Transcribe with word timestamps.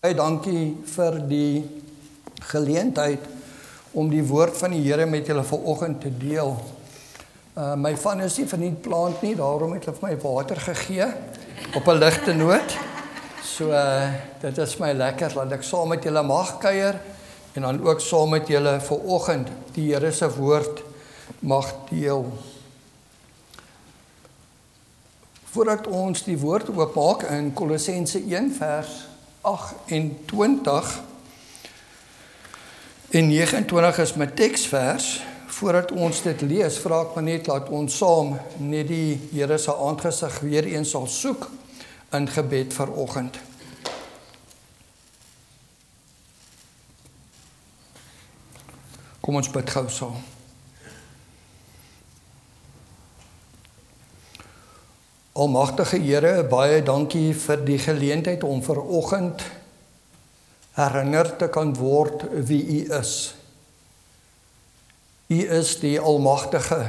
Baie 0.00 0.14
dankie 0.16 0.78
vir 0.88 1.16
die 1.28 1.60
geleentheid 2.48 3.20
om 3.92 4.06
die 4.08 4.22
woord 4.24 4.54
van 4.56 4.72
die 4.72 4.78
Here 4.80 5.04
met 5.04 5.26
julle 5.28 5.42
vanoggend 5.44 5.98
te 6.00 6.12
deel. 6.22 6.54
Uh 7.52 7.74
my 7.76 7.90
van 8.00 8.22
is 8.24 8.38
nie 8.40 8.46
van 8.48 8.64
die 8.64 8.70
plant 8.86 9.20
nie, 9.20 9.34
daarom 9.36 9.74
het 9.76 9.84
hulle 9.84 9.98
vir 9.98 10.06
my 10.06 10.14
water 10.22 10.62
gegee 10.64 11.08
op 11.76 11.84
'n 11.92 11.98
ligte 11.98 12.32
noot. 12.32 12.76
So 13.44 13.68
uh 13.68 14.08
dit 14.40 14.58
is 14.58 14.78
my 14.80 14.92
lekker 14.92 15.34
dat 15.34 15.52
ek 15.52 15.68
saam 15.68 15.92
met 15.92 16.02
julle 16.02 16.22
mag 16.22 16.56
kuier 16.58 16.96
en 17.52 17.62
dan 17.68 17.82
ook 17.84 18.00
saam 18.00 18.30
met 18.30 18.48
julle 18.48 18.80
vanoggend 18.80 19.52
die 19.74 19.92
Here 19.92 20.12
se 20.12 20.32
woord 20.32 20.82
mag 21.40 21.74
deel. 21.90 22.24
Voordat 25.44 25.86
ons 25.86 26.24
die 26.24 26.38
woord 26.38 26.70
oopmaak 26.70 27.28
in 27.28 27.52
Kolossense 27.52 28.18
1 28.18 28.52
vers 28.56 29.09
28 29.40 31.00
en 33.10 33.28
29 33.28 33.98
is 33.98 34.14
my 34.14 34.26
teksvers. 34.26 35.22
Voordat 35.46 35.92
ons 35.92 36.22
dit 36.22 36.40
lees, 36.40 36.78
vra 36.78 37.00
ek 37.04 37.16
maar 37.16 37.26
net 37.26 37.48
laat 37.50 37.68
ons 37.74 37.96
saam 38.00 38.36
net 38.62 38.86
die 38.88 39.18
Here 39.32 39.58
se 39.58 39.74
aangesig 39.74 40.38
weer 40.46 40.68
eens 40.70 40.92
sal 40.94 41.08
soek 41.10 41.48
in 42.16 42.28
gebed 42.30 42.72
vir 42.76 42.92
oggend. 42.94 43.40
Kom 49.20 49.40
ons 49.40 49.50
bid 49.52 49.74
gou 49.74 49.88
saam. 49.90 50.39
Almagtige 55.32 56.00
Here, 56.02 56.42
baie 56.42 56.80
dankie 56.82 57.30
vir 57.38 57.60
die 57.62 57.78
geleentheid 57.78 58.42
om 58.42 58.64
ver 58.66 58.80
oggend 58.82 59.44
herinner 60.74 61.30
te 61.38 61.46
kan 61.46 61.70
word 61.78 62.24
wie 62.48 62.58
U 62.80 62.80
is. 62.98 63.12
U 65.30 65.38
is 65.38 65.76
die 65.78 66.00
almagtige, 66.02 66.80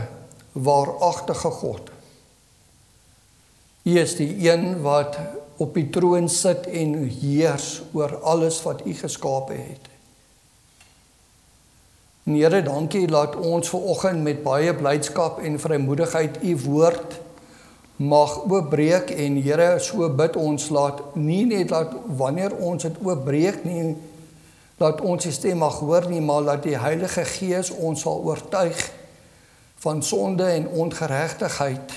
waaragtige 0.58 1.53
God. 1.61 1.94
U 3.86 3.94
is 4.02 4.17
die 4.17 4.33
een 4.50 4.81
wat 4.81 5.20
op 5.61 5.78
die 5.78 5.89
troon 5.94 6.26
sit 6.30 6.66
en 6.66 6.98
heers 7.22 7.83
oor 7.94 8.17
alles 8.26 8.58
wat 8.66 8.81
U 8.89 8.94
geskape 8.98 9.53
het. 9.53 9.89
Here, 12.26 12.66
dankie 12.66 13.05
dat 13.05 13.36
ons 13.38 13.70
ver 13.70 13.92
oggend 13.94 14.26
met 14.26 14.42
baie 14.42 14.73
blydskap 14.73 15.44
en 15.45 15.61
vrymoedigheid 15.61 16.42
U 16.42 16.58
woord 16.66 17.22
mag 18.02 18.38
oopbreek 18.49 19.11
en 19.13 19.38
Here 19.41 19.75
so 19.80 20.09
bid 20.09 20.35
ons 20.35 20.69
laat 20.73 21.16
nie 21.16 21.45
net 21.45 21.69
laat 21.69 21.94
wanneer 22.17 22.55
ons 22.58 22.83
dit 22.83 22.97
oopbreek 23.05 23.63
nie 23.67 23.93
laat 24.81 25.02
ons 25.05 25.27
die 25.27 25.33
stem 25.35 25.61
mag 25.61 25.77
hoor 25.83 26.08
nie 26.09 26.21
maar 26.25 26.41
laat 26.41 26.66
die 26.66 26.80
Heilige 26.80 27.25
Gees 27.30 27.69
ons 27.71 28.02
sal 28.02 28.23
oortuig 28.25 28.80
van 29.81 30.03
sonde 30.05 30.45
en 30.45 30.67
ongeregtigheid. 30.67 31.93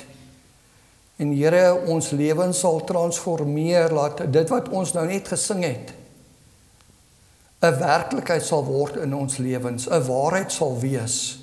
En 1.17 1.33
Here 1.33 1.75
ons 1.87 2.11
lewens 2.11 2.59
sal 2.59 2.81
transformeer 2.85 3.93
laat 3.93 4.25
dit 4.33 4.49
wat 4.53 4.69
ons 4.69 4.93
nou 4.97 5.07
net 5.09 5.29
gesing 5.29 5.65
het 5.65 5.93
'n 7.65 7.79
werklikheid 7.81 8.45
sal 8.45 8.65
word 8.65 8.97
in 8.97 9.15
ons 9.15 9.37
lewens 9.39 9.89
'n 9.89 10.05
waarheid 10.05 10.53
sal 10.53 10.77
wees 10.81 11.39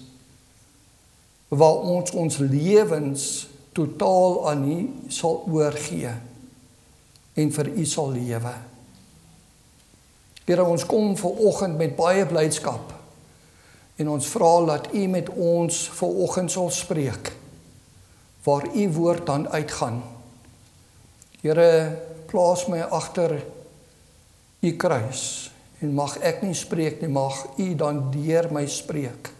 waar 1.48 1.80
ons 1.94 2.12
ons 2.12 2.38
lewens 2.38 3.48
totaal 3.74 4.50
aan 4.50 4.64
U 4.68 4.78
sal 5.12 5.44
oorgee 5.48 6.12
en 7.34 7.52
vir 7.56 7.70
U 7.72 7.86
sal 7.86 8.12
lewe. 8.16 8.54
Here 10.46 10.64
ons 10.68 10.86
kom 10.86 11.14
ver 11.20 11.44
oggend 11.48 11.78
met 11.80 11.96
baie 11.96 12.26
blydskap 12.28 12.92
en 14.02 14.10
ons 14.12 14.28
vra 14.34 14.52
dat 14.68 14.90
U 14.98 15.06
met 15.08 15.30
ons 15.30 15.78
ver 16.00 16.18
oggend 16.26 16.52
sal 16.52 16.72
spreek 16.74 17.32
waar 18.44 18.66
U 18.74 18.88
woord 18.98 19.26
dan 19.26 19.48
uitgaan. 19.54 20.02
Here 21.42 21.98
plaas 22.32 22.66
my 22.68 22.82
agter 22.82 23.38
U 24.62 24.72
kruis 24.78 25.52
en 25.82 25.94
mag 25.98 26.18
ek 26.26 26.42
nie 26.46 26.58
spreek 26.58 27.02
nie 27.02 27.12
mag 27.12 27.46
U 27.58 27.68
dan 27.78 28.10
deur 28.14 28.50
my 28.54 28.66
spreek. 28.70 29.32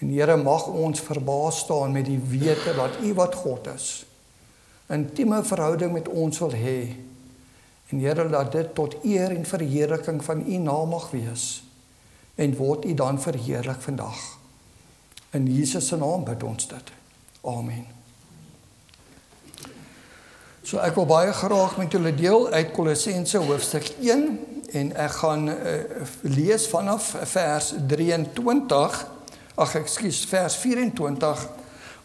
En 0.00 0.08
Here 0.08 0.36
mag 0.40 0.66
ons 0.66 1.00
verbaas 1.00 1.58
staan 1.66 1.92
met 1.92 2.08
die 2.08 2.20
wete 2.20 2.72
dat 2.76 3.00
U 3.04 3.12
wat 3.14 3.34
God 3.34 3.68
is. 3.74 3.88
Intieme 4.90 5.42
verhouding 5.44 5.92
met 5.92 6.08
ons 6.08 6.38
wil 6.40 6.56
hê. 6.56 6.96
En 7.92 8.00
Here 8.00 8.24
laat 8.28 8.52
dit 8.52 8.74
tot 8.74 8.96
eer 9.04 9.34
en 9.36 9.44
verheerliking 9.46 10.24
van 10.24 10.40
U 10.46 10.56
naam 10.64 10.96
mag 10.96 11.10
wees. 11.12 11.62
En 12.34 12.56
word 12.56 12.88
U 12.88 12.94
dan 12.94 13.20
verheerlik 13.20 13.80
vandag. 13.84 14.18
In 15.36 15.46
Jesus 15.46 15.86
se 15.86 15.96
naam 15.96 16.24
bid 16.24 16.42
ons 16.42 16.68
dit. 16.68 16.92
Amen. 17.44 17.86
So 20.64 20.80
ek 20.80 20.96
wil 20.96 21.06
baie 21.08 21.32
graag 21.34 21.76
met 21.80 21.92
julle 21.92 22.12
deel 22.14 22.48
uit 22.52 22.72
Kolossense 22.72 23.38
hoofstuk 23.42 23.92
1 24.00 24.26
en 24.80 24.90
ek 25.02 25.14
gaan 25.22 25.48
uh, 25.50 25.78
lees 26.22 26.66
vanaf 26.70 27.14
vers 27.32 27.72
23 27.90 29.00
ag 29.60 29.74
ekskuus 29.80 30.24
vers 30.30 30.56
24 30.62 31.48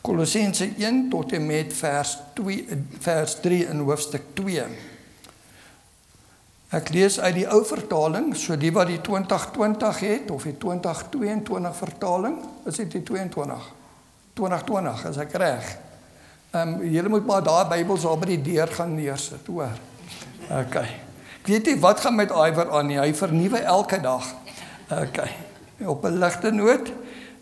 Kolossense 0.06 0.68
1 0.78 1.08
tot 1.10 1.32
en 1.34 1.46
met 1.48 1.72
vers 1.74 2.18
2 2.38 2.82
vers 3.02 3.40
3 3.42 3.62
in 3.72 3.80
hoofstuk 3.88 4.28
2. 4.38 4.66
Ek 6.76 6.92
lees 6.94 7.18
uit 7.22 7.38
die 7.38 7.48
ou 7.50 7.62
vertaling, 7.66 8.34
so 8.38 8.58
die 8.60 8.72
wat 8.76 8.90
die 8.92 9.00
2020 9.02 10.00
het 10.04 10.32
of 10.34 10.46
die 10.46 10.58
2022 10.62 11.78
vertaling, 11.80 12.38
is 12.68 12.78
dit 12.82 12.98
die 12.98 13.04
22 13.08 13.72
2020 14.36 15.06
as 15.10 15.20
ek 15.24 15.36
reg. 15.40 15.72
Ehm 16.52 16.76
um, 16.76 16.86
julle 16.92 17.12
moet 17.12 17.26
maar 17.28 17.44
daai 17.44 17.66
Bybels 17.72 18.06
al 18.06 18.20
by 18.20 18.34
die 18.34 18.42
deur 18.44 18.72
gaan 18.72 18.94
neersit, 18.98 19.48
hoor. 19.48 19.74
OK. 20.52 20.78
Ek 21.42 21.50
weet 21.50 21.72
nie 21.72 21.80
wat 21.82 22.04
gaan 22.04 22.18
met 22.18 22.34
Iwer 22.34 22.70
aan 22.78 22.90
nie. 22.92 23.00
Hy 23.00 23.14
vernuwe 23.16 23.64
elke 23.64 24.02
dag. 24.04 24.28
OK. 24.92 25.20
Op 25.86 26.06
'n 26.06 26.20
ligte 26.20 26.52
noot 26.52 26.92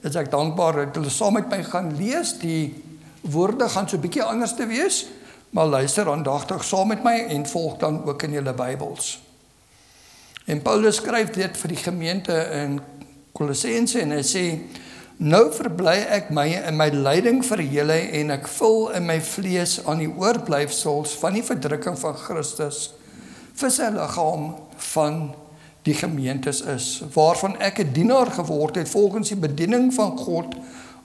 is 0.04 0.16
ek 0.20 0.32
dankbaar 0.32 0.86
dat 0.86 0.98
hulle 1.00 1.12
saam 1.12 1.38
met 1.40 1.50
my 1.52 1.62
gaan 1.64 1.94
lees. 1.98 2.36
Die 2.42 2.74
woorde 3.22 3.70
gaan 3.70 3.88
so 3.90 3.98
'n 3.98 4.02
bietjie 4.04 4.24
anders 4.24 4.56
te 4.56 4.68
wees, 4.68 5.06
maar 5.50 5.68
luister 5.68 6.10
aandagtig 6.10 6.64
saam 6.64 6.88
met 6.88 7.04
my 7.04 7.26
en 7.30 7.46
volg 7.46 7.78
dan 7.78 8.04
ook 8.06 8.24
in 8.24 8.32
julle 8.32 8.54
Bybels. 8.54 9.22
En 10.46 10.62
Paulus 10.62 10.96
skryf 10.96 11.30
dit 11.30 11.58
vir 11.58 11.68
die 11.68 11.84
gemeente 11.84 12.34
in 12.52 12.82
Kolossense 13.32 14.00
en 14.00 14.12
hy 14.12 14.22
sê: 14.22 14.60
"Nou 15.18 15.52
verbly 15.54 16.06
ek 16.10 16.30
my 16.30 16.48
in 16.68 16.78
my 16.78 16.90
lyding 16.90 17.46
vir 17.46 17.62
julle 17.62 18.00
en 18.12 18.32
ek 18.32 18.48
vul 18.48 18.90
in 18.92 19.06
my 19.06 19.22
vlees 19.22 19.86
aan 19.86 19.98
die 19.98 20.12
oorblyfsels 20.12 21.16
van 21.20 21.34
die 21.34 21.44
verdrukking 21.44 21.98
van 22.00 22.14
Christus 22.14 22.92
vir 23.54 23.72
sy 23.72 23.90
liggaam 23.94 24.56
van 24.94 25.34
die 25.84 25.94
gemeentes 25.94 26.62
is 26.62 27.04
waarvan 27.14 27.60
ek 27.60 27.80
'n 27.80 27.94
dienaar 27.94 28.32
geword 28.32 28.76
het 28.76 28.90
volgens 28.90 29.30
die 29.30 29.40
bediening 29.40 29.94
van 29.94 30.18
God 30.18 30.56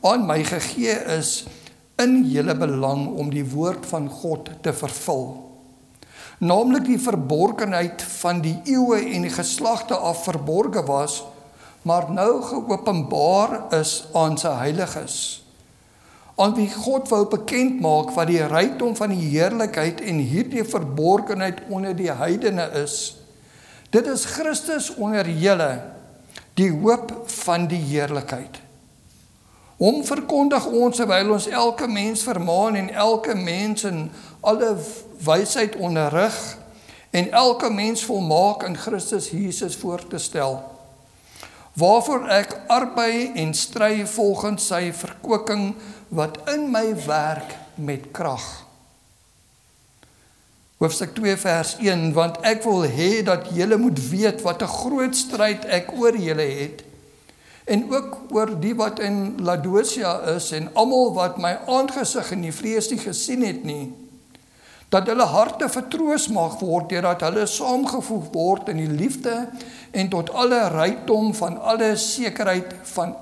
aan 0.00 0.26
my 0.26 0.44
gegee 0.44 0.94
is 1.18 1.46
in 1.96 2.22
julle 2.30 2.54
belang 2.54 3.08
om 3.18 3.30
die 3.30 3.50
woord 3.50 3.86
van 3.86 4.08
God 4.08 4.50
te 4.62 4.72
vervul. 4.72 5.46
Naamlik 6.38 6.84
die 6.84 7.00
verborgenheid 7.00 8.02
van 8.02 8.40
die 8.40 8.60
eeue 8.64 9.14
en 9.14 9.22
die 9.22 9.34
geslagte 9.34 9.96
af 9.96 10.24
verborge 10.24 10.84
was 10.86 11.22
maar 11.82 12.10
nou 12.12 12.42
geopenbaar 12.42 13.72
is 13.80 14.08
aan 14.12 14.38
sy 14.38 14.48
heiliges. 14.48 15.44
Aan 16.36 16.54
wie 16.54 16.70
God 16.70 17.08
wou 17.08 17.24
bekend 17.26 17.80
maak 17.80 18.10
wat 18.14 18.30
die 18.30 18.42
rykdom 18.46 18.94
van 18.96 19.10
die 19.10 19.30
heerlikheid 19.32 20.00
en 20.00 20.20
hierdie 20.22 20.64
verborgenheid 20.64 21.64
onder 21.68 21.96
die 21.96 22.12
heidene 22.12 22.68
is 22.82 23.17
Dit 23.90 24.06
is 24.06 24.24
Christus 24.24 24.90
onder 24.94 25.28
julle 25.30 25.80
die 26.58 26.68
hoop 26.70 27.12
van 27.44 27.68
die 27.70 27.80
heerlikheid. 27.80 28.58
Hom 29.78 30.02
verkondig 30.04 30.66
ons 30.66 30.98
terwyl 30.98 31.32
ons 31.32 31.46
elke 31.48 31.86
mens 31.88 32.24
vermaan 32.26 32.76
en 32.76 32.90
elke 32.90 33.36
mens 33.38 33.86
in 33.88 34.08
alle 34.40 34.74
wysheid 35.24 35.78
onderrig 35.80 36.36
en 37.16 37.30
elke 37.32 37.70
mens 37.72 38.04
volmaak 38.04 38.66
in 38.68 38.76
Christus 38.76 39.30
Jesus 39.30 39.78
voor 39.80 40.04
te 40.04 40.18
stel. 40.18 40.60
Waarvoor 41.78 42.28
ek 42.34 42.56
arbei 42.74 43.30
en 43.38 43.54
stry 43.54 44.02
volgens 44.06 44.68
sy 44.68 44.90
verkoking 44.92 45.70
wat 46.12 46.42
in 46.52 46.68
my 46.74 46.90
werk 47.06 47.54
met 47.78 48.10
krag 48.12 48.67
hoofstuk 50.78 51.14
2 51.14 51.36
vers 51.42 51.76
1 51.82 52.12
want 52.14 52.38
ek 52.46 52.62
wil 52.62 52.84
hê 52.86 53.22
dat 53.26 53.48
julle 53.54 53.76
moet 53.76 53.98
weet 54.10 54.42
wat 54.46 54.62
'n 54.62 54.74
groot 54.80 55.16
stryd 55.16 55.64
ek 55.64 55.90
oor 55.98 56.16
julle 56.16 56.48
het 56.60 56.84
en 57.66 57.90
ook 57.90 58.18
oor 58.30 58.60
die 58.60 58.74
wat 58.74 58.98
in 58.98 59.34
Laodicea 59.42 60.20
is 60.36 60.52
en 60.52 60.70
almal 60.74 61.14
wat 61.14 61.38
my 61.38 61.58
aangesig 61.66 62.30
in 62.32 62.42
die 62.46 62.54
vlees 62.54 62.90
nie 62.90 63.02
gesien 63.02 63.42
het 63.42 63.64
nie 63.64 63.92
Dat 64.88 65.06
hulle 65.06 65.24
harte 65.28 65.68
vertroos 65.68 66.30
mag 66.32 66.60
word 66.64 66.88
deurdat 66.88 67.20
hulle 67.20 67.44
saamgevoeg 67.46 68.30
word 68.32 68.70
in 68.72 68.78
die 68.80 68.88
liefde 68.88 69.34
en 69.92 70.08
tot 70.08 70.30
alle 70.32 70.62
rykdom 70.72 71.34
van 71.34 71.58
alle 71.60 71.90
sekerheid 71.96 72.72
van 72.94 73.12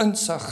insig 0.00 0.46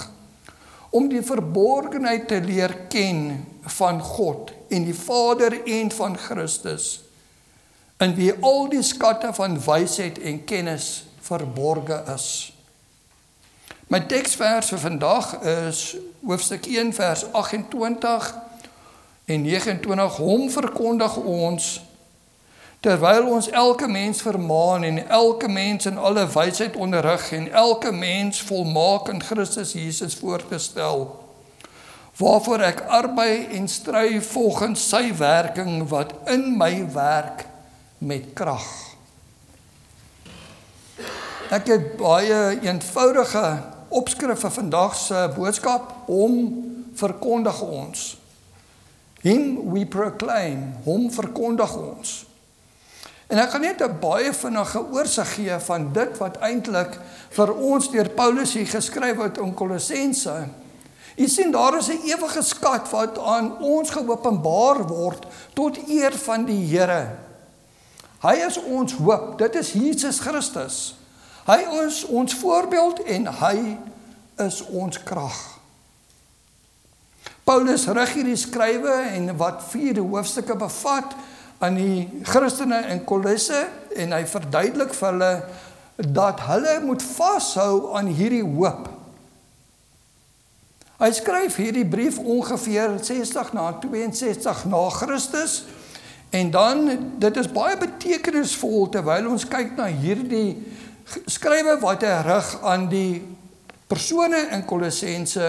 om 0.91 1.09
die 1.09 1.23
verborgenheid 1.23 2.29
te 2.29 2.41
leer 2.41 2.75
ken 2.89 3.47
van 3.79 4.01
God 4.03 4.53
en 4.69 4.85
die 4.85 4.97
Vader 4.97 5.61
en 5.65 5.91
van 5.91 6.17
Christus 6.17 7.01
in 7.99 8.15
wie 8.15 8.33
al 8.41 8.69
die 8.71 8.83
skatte 8.87 9.33
van 9.35 9.59
wysheid 9.65 10.21
en 10.23 10.45
kennis 10.47 11.05
verborge 11.27 11.99
is. 12.15 12.29
My 13.89 14.01
teksvers 14.07 14.71
vir 14.71 14.83
vandag 14.83 15.33
is 15.49 15.81
hoofstuk 16.23 16.69
1 16.69 16.93
vers 16.95 17.25
28 17.33 18.29
en 19.29 19.43
29 19.43 20.21
hom 20.23 20.47
verkondig 20.53 21.17
ons 21.17 21.71
terwyl 22.81 23.27
ons 23.35 23.51
elke 23.51 23.89
mens 23.89 24.23
vermaan 24.23 24.83
en 24.83 25.01
elke 25.09 25.49
mens 25.49 25.87
in 25.87 25.99
alle 25.99 26.27
wysheid 26.31 26.77
onderrig 26.77 27.33
en 27.33 27.53
elke 27.53 27.93
mens 27.93 28.43
volmaak 28.43 29.09
in 29.09 29.23
Christus 29.23 29.73
Jesus 29.73 30.15
voorgestel 30.15 31.09
waarvoor 32.19 32.63
ek 32.67 32.81
arbei 32.91 33.47
en 33.55 33.69
stry 33.71 34.19
volgens 34.23 34.83
sy 34.91 35.13
werking 35.15 35.85
wat 35.91 36.15
in 36.27 36.51
my 36.59 36.73
werk 36.91 37.45
met 38.03 38.33
krag. 38.35 38.67
Ek 41.55 41.71
het 41.71 41.93
baie 41.97 42.59
eenvoudige 42.61 43.45
opskrif 43.95 44.43
vir 44.43 44.53
vandag 44.53 44.97
se 44.99 45.21
boodskap 45.37 46.11
om 46.11 46.41
verkondig 46.99 47.63
ons. 47.63 48.09
Him 49.23 49.71
we 49.73 49.87
proclaim, 49.87 50.75
hom 50.85 51.09
verkondig 51.15 51.73
ons. 51.79 52.28
En 53.29 53.39
ek 53.39 53.51
gaan 53.53 53.61
net 53.61 53.83
'n 53.85 53.99
baie 54.01 54.33
vinnige 54.33 54.81
oorsig 54.93 55.35
gee 55.35 55.59
van 55.59 55.93
dit 55.93 56.19
wat 56.19 56.39
eintlik 56.41 56.99
vir 57.31 57.53
ons 57.55 57.91
deur 57.91 58.09
Paulus 58.09 58.53
hier 58.53 58.67
geskryf 58.67 59.17
word 59.17 59.39
in 59.39 59.55
Kolossense. 59.55 60.49
Jy 61.17 61.27
sien 61.29 61.51
daar 61.51 61.77
is 61.77 61.89
'n 61.89 62.01
ewige 62.09 62.43
skat 62.43 62.91
wat 62.91 63.19
aan 63.19 63.59
ons 63.59 63.91
geopenbaar 63.91 64.87
word 64.87 65.27
tot 65.55 65.77
eer 65.89 66.13
van 66.13 66.45
die 66.45 66.65
Here. 66.67 67.19
Hy 68.23 68.35
is 68.47 68.59
ons 68.63 68.93
hoop. 68.93 69.39
Dit 69.39 69.55
is 69.55 69.73
Jesus 69.73 70.19
Christus. 70.19 70.97
Hy 71.47 71.87
is 71.87 72.05
ons 72.05 72.35
voorbeeld 72.35 73.03
en 73.03 73.27
hy 73.27 73.79
is 74.37 74.63
ons 74.67 75.03
krag. 75.03 75.59
Paulus 77.45 77.87
rig 77.87 78.13
hierdie 78.13 78.37
skrywe 78.37 78.95
en 79.17 79.37
wat 79.37 79.63
vier 79.71 79.99
hoofstukke 79.99 80.57
bevat 80.57 81.15
aan 81.59 81.79
die 81.79 82.23
Christene 82.23 82.85
in 82.93 83.05
Kolosse 83.05 83.65
en 83.99 84.15
hy 84.15 84.23
verduidelik 84.31 84.95
vir 84.95 85.09
hulle 85.11 85.33
dat 86.15 86.45
hulle 86.47 86.77
moet 86.85 87.03
vashou 87.03 87.97
aan 87.99 88.07
hierdie 88.15 88.45
hoop. 88.45 88.87
Hy 90.99 91.11
skryf 91.15 91.59
hierdie 91.59 91.87
brief 91.87 92.19
ongeveer 92.19 92.99
60 93.03 93.53
na 93.55 93.73
62 93.83 94.65
na 94.71 94.87
Christus 94.95 95.63
En 96.31 96.51
dan 96.51 96.91
dit 97.19 97.37
is 97.37 97.49
baie 97.53 97.77
betekenisvol 97.81 98.89
terwyl 98.93 99.31
ons 99.33 99.47
kyk 99.49 99.73
na 99.79 99.87
hierdie 99.89 100.59
skrywe 101.25 101.79
wat 101.81 102.05
hy 102.05 102.17
rig 102.27 102.51
aan 102.69 102.85
die 102.93 103.23
persone 103.89 104.43
in 104.53 104.65
Kolossense 104.69 105.47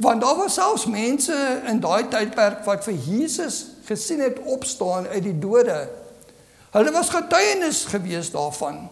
want 0.00 0.24
daar 0.24 0.38
was 0.40 0.56
selfs 0.56 0.86
mense 0.88 1.36
in 1.68 1.82
daai 1.84 2.08
tydperk 2.08 2.64
wat 2.64 2.86
vir 2.88 2.96
Jesus 2.96 3.73
gesien 3.84 4.20
het 4.20 4.38
opstaan 4.38 5.06
uit 5.06 5.22
die 5.22 5.38
dode. 5.38 5.88
Hulle 6.74 6.90
was 6.90 7.08
getuienis 7.08 7.84
gewees 7.84 8.30
daarvan. 8.30 8.88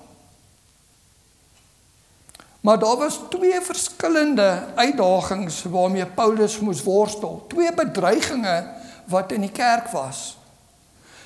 Maar 2.61 2.79
daar 2.79 2.97
was 2.97 3.21
twee 3.31 3.61
verskillende 3.61 4.65
uitdagings 4.75 5.63
waarmee 5.63 6.07
Paulus 6.07 6.61
moes 6.61 6.83
worstel. 6.83 7.45
Twee 7.49 7.75
bedreigings 7.75 8.63
wat 9.05 9.33
in 9.33 9.41
die 9.41 9.51
kerk 9.51 9.89
was. 9.89 10.39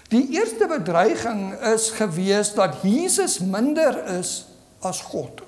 Die 0.09 0.29
eerste 0.31 0.67
bedreiging 0.67 1.55
is 1.61 1.91
gewees 1.91 2.55
dat 2.55 2.75
Jesus 2.83 3.39
minder 3.39 4.05
is 4.19 4.47
as 4.81 5.01
God. 5.01 5.43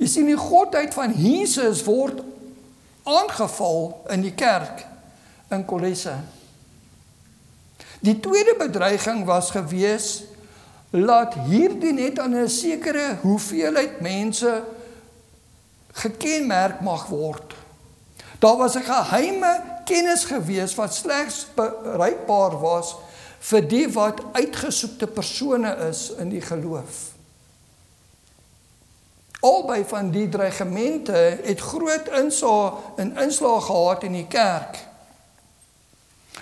Jy 0.00 0.08
sien 0.08 0.30
die 0.30 0.38
godheid 0.38 0.94
van 0.96 1.12
Jesus 1.12 1.82
word 1.84 2.22
aangeval 3.04 4.04
in 4.08 4.22
die 4.22 4.34
kerk 4.34 4.86
in 5.50 5.64
Kolosse. 5.64 6.16
Die 8.00 8.20
tweede 8.20 8.54
bedreiging 8.58 9.24
was 9.24 9.50
gewees 9.50 10.22
laat 10.90 11.34
hierdie 11.46 11.92
net 11.92 12.18
aan 12.18 12.34
'n 12.34 12.48
sekere 12.48 13.18
hoeveelheid 13.22 14.00
mense 14.00 14.64
gekenmerk 15.92 16.80
mag 16.80 17.06
word. 17.06 17.54
Daar 18.38 18.56
was 18.56 18.74
'n 18.74 18.82
geheime 18.82 19.62
kennis 19.84 20.24
gewees 20.24 20.74
wat 20.74 20.94
slegs 20.94 21.46
bereikbaar 21.54 22.60
was 22.60 22.96
vir 23.40 23.68
die 23.68 23.88
wat 23.92 24.20
uitgesoekte 24.32 25.06
persone 25.06 25.76
is 25.88 26.10
in 26.18 26.28
die 26.28 26.40
geloof. 26.40 27.09
Albei 29.40 29.84
van 29.88 30.10
die 30.10 30.28
dreigemente 30.28 31.12
het 31.42 31.60
groot 31.60 32.08
insaag 32.08 32.72
en 32.96 33.16
inslag 33.16 33.66
gehad 33.66 34.02
in 34.02 34.12
die 34.12 34.26
kerk. 34.28 34.86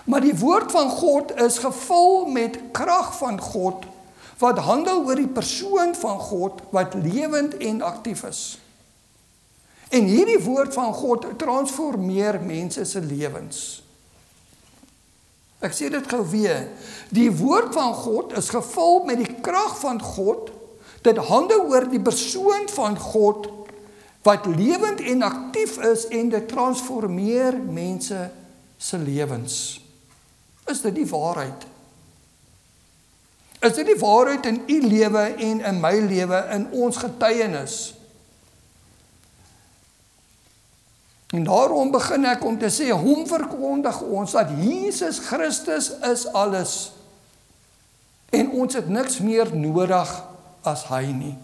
Maar 0.04 0.20
die 0.20 0.36
woord 0.38 0.72
van 0.72 0.90
God 0.90 1.34
is 1.36 1.58
gevul 1.58 2.26
met 2.26 2.58
krag 2.72 3.16
van 3.18 3.40
God 3.40 3.84
wat 4.38 4.58
handel 4.58 5.04
oor 5.06 5.18
die 5.18 5.28
persoon 5.28 5.94
van 5.94 6.18
God 6.18 6.62
wat 6.70 6.94
lewend 6.94 7.56
en 7.56 7.82
aktief 7.82 8.22
is. 8.22 8.58
En 9.88 10.04
hierdie 10.04 10.40
woord 10.42 10.74
van 10.74 10.94
God 10.94 11.26
transformeer 11.38 12.40
mense 12.40 12.84
se 12.84 13.00
lewens. 13.00 13.82
Ek 15.58 15.74
sê 15.74 15.88
dit 15.90 16.06
gou 16.06 16.22
weer. 16.30 16.68
Die 17.10 17.30
woord 17.34 17.72
van 17.74 17.94
God 17.94 18.36
is 18.38 18.50
gevul 18.54 19.02
met 19.08 19.18
die 19.24 19.34
krag 19.42 19.74
van 19.80 19.98
God. 20.02 20.52
Dit 21.02 21.16
handel 21.28 21.66
oor 21.70 21.88
die 21.90 22.02
persoon 22.02 22.68
van 22.74 22.98
God 22.98 23.48
wat 24.26 24.46
lewend 24.46 25.00
en 25.00 25.22
aktief 25.22 25.78
is 25.84 26.06
en 26.12 26.28
dit 26.28 26.48
transformeer 26.48 27.56
mense 27.58 28.30
se 28.76 28.98
lewens. 28.98 29.80
Is 30.66 30.80
dit 30.84 30.94
die 30.94 31.06
waarheid? 31.08 31.64
Is 33.58 33.74
dit 33.74 33.86
die 33.86 33.98
waarheid 33.98 34.46
in 34.46 34.60
u 34.66 34.80
lewe 34.86 35.22
en 35.34 35.60
in 35.60 35.80
my 35.80 35.94
lewe 36.06 36.42
in 36.54 36.68
ons 36.72 36.96
getuienis? 36.96 37.78
En 41.28 41.44
daarom 41.44 41.90
begin 41.90 42.24
ek 42.24 42.44
om 42.44 42.56
te 42.58 42.70
sê 42.72 42.88
hom 42.94 43.26
verkondig 43.28 44.00
ons 44.00 44.32
dat 44.36 44.52
Jesus 44.60 45.18
Christus 45.26 45.90
is 46.08 46.24
alles. 46.32 46.76
En 48.32 48.48
ons 48.50 48.74
het 48.74 48.88
niks 48.88 49.18
meer 49.24 49.50
nodig 49.56 50.12
as 50.62 50.86
hy 50.90 51.04
nie. 51.12 51.36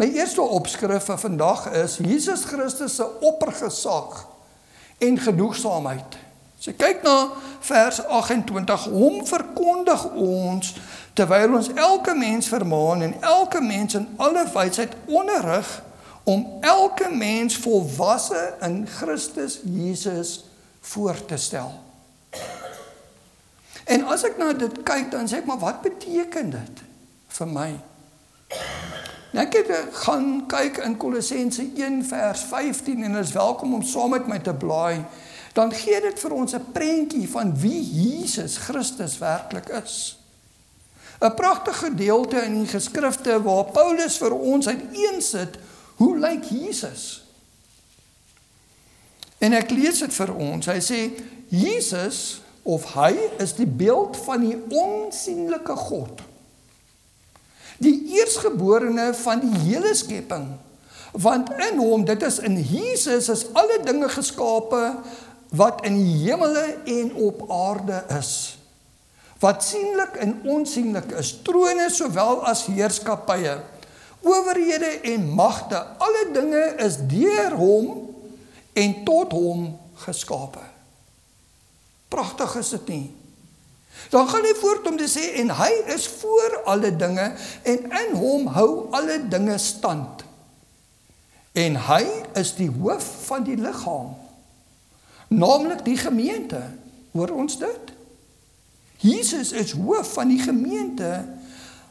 My 0.00 0.06
eerste 0.16 0.40
opskrif 0.40 1.10
vir 1.10 1.18
vandag 1.20 1.66
is 1.76 1.98
Jesus 2.00 2.46
Christus 2.48 2.94
se 2.96 3.06
oppergesag 3.20 4.26
en 4.98 5.18
genoegsaamheid. 5.18 6.16
So 6.60 6.72
kyk 6.72 7.02
na 7.04 7.32
vers 7.60 8.00
28. 8.06 8.86
Hom 8.92 9.20
verkondig 9.28 10.06
ons 10.12 10.74
terwyl 11.12 11.58
ons 11.58 11.68
elke 11.74 12.14
mens 12.16 12.48
vermaan 12.48 13.04
en 13.04 13.14
elke 13.20 13.60
mens 13.60 13.96
in 13.98 14.08
alle 14.16 14.46
wysheid 14.54 14.96
onderrig 15.04 15.68
om 16.24 16.46
elke 16.60 17.08
mens 17.12 17.56
volwasse 17.60 18.54
in 18.60 18.86
Christus 18.88 19.60
Jesus 19.64 20.44
voor 20.80 21.24
te 21.24 21.36
stel. 21.36 21.72
En 23.84 24.04
as 24.08 24.24
ek 24.24 24.38
na 24.40 24.52
dit 24.56 24.80
kyk 24.86 25.10
dan 25.12 25.28
sê 25.28 25.42
ek 25.42 25.48
maar 25.48 25.60
wat 25.60 25.82
beteken 25.84 26.54
dit 26.56 26.86
vir 27.38 27.48
my? 27.48 27.70
Nou 29.30 29.44
ek 29.46 29.56
het 29.60 29.96
gaan 30.02 30.46
kyk 30.50 30.82
in 30.84 30.96
Kolossense 30.98 31.62
1 31.62 32.04
vers 32.08 32.42
15 32.50 33.04
en 33.06 33.18
is 33.20 33.32
welkom 33.32 33.74
om 33.74 33.82
saam 33.86 34.10
met 34.10 34.26
my 34.26 34.38
te 34.38 34.54
blaai. 34.54 35.04
Dan 35.54 35.72
gee 35.74 36.00
dit 36.00 36.18
vir 36.18 36.32
ons 36.32 36.54
'n 36.54 36.72
prentjie 36.72 37.28
van 37.28 37.54
wie 37.58 37.82
Jesus 37.82 38.56
Christus 38.56 39.18
werklik 39.18 39.68
is. 39.68 40.18
'n 41.20 41.34
Pragtige 41.34 41.90
gedeelte 41.90 42.42
in 42.42 42.54
die 42.64 42.70
geskrifte 42.70 43.42
waar 43.42 43.64
Paulus 43.64 44.18
vir 44.18 44.34
ons 44.34 44.68
uiteensit 44.68 45.58
Hoe 46.00 46.18
lyk 46.18 46.44
Jesus? 46.48 47.22
En 49.38 49.52
ek 49.52 49.72
lees 49.76 49.98
dit 50.00 50.14
vir 50.16 50.30
ons. 50.32 50.68
Hy 50.72 50.78
sê 50.80 51.00
Jesus 51.52 52.40
of 52.64 52.86
hy 52.94 53.12
is 53.40 53.52
die 53.58 53.68
beeld 53.68 54.16
van 54.24 54.46
die 54.46 54.56
onsigbare 54.56 55.76
God. 55.76 56.22
Die 57.80 57.96
eersgeborene 58.20 59.10
van 59.16 59.40
die 59.40 59.62
hele 59.64 59.94
skepping, 59.96 60.50
Want 61.12 61.50
in 61.58 61.78
hom, 61.78 62.04
dit 62.06 62.22
is 62.22 62.38
in 62.38 62.54
Jesus 62.62 63.28
is 63.28 63.46
alle 63.58 63.80
dinge 63.82 64.08
geskape 64.08 64.82
wat 65.58 65.82
in 65.86 65.96
die 65.98 66.28
hemele 66.28 66.78
en 66.86 67.14
op 67.18 67.42
aarde 67.50 68.04
is. 68.18 68.58
Wat 69.42 69.64
sienlik 69.64 70.14
en 70.22 70.36
onsienlik 70.46 71.10
is, 71.18 71.32
trone 71.42 71.88
sowel 71.90 72.44
as 72.46 72.68
heerskappye, 72.70 73.56
owerhede 74.22 75.00
en 75.10 75.26
magte, 75.34 75.80
alle 75.98 76.28
dinge 76.34 76.62
is 76.84 77.00
deur 77.10 77.56
hom 77.58 77.88
en 78.78 78.94
tot 79.08 79.32
hom 79.34 79.72
geskape. 80.04 80.62
Pragtig 82.12 82.54
is 82.60 82.74
dit 82.76 82.92
nie? 82.94 83.06
Dan 84.08 84.28
gaan 84.28 84.44
hy 84.44 84.54
voort 84.58 84.86
om 84.88 84.96
te 84.96 85.08
sê 85.10 85.26
en 85.42 85.52
hy 85.54 85.70
is 85.94 86.08
voor 86.20 86.62
alle 86.64 86.90
dinge 86.96 87.32
en 87.62 87.86
in 88.02 88.16
hom 88.16 88.48
hou 88.56 88.88
alle 88.96 89.20
dinge 89.28 89.58
stand. 89.58 90.24
En 91.52 91.76
hy 91.86 92.04
is 92.38 92.54
die 92.58 92.70
hoof 92.70 93.06
van 93.26 93.44
die 93.46 93.58
liggaam. 93.60 94.14
Naamlik 95.28 95.84
die 95.84 95.98
gemeente. 95.98 96.62
Hoor 97.12 97.30
ons 97.34 97.58
dit? 97.58 97.92
Jesus 99.00 99.52
is 99.52 99.72
hoof 99.72 100.14
van 100.14 100.30
die 100.30 100.40
gemeente. 100.42 101.10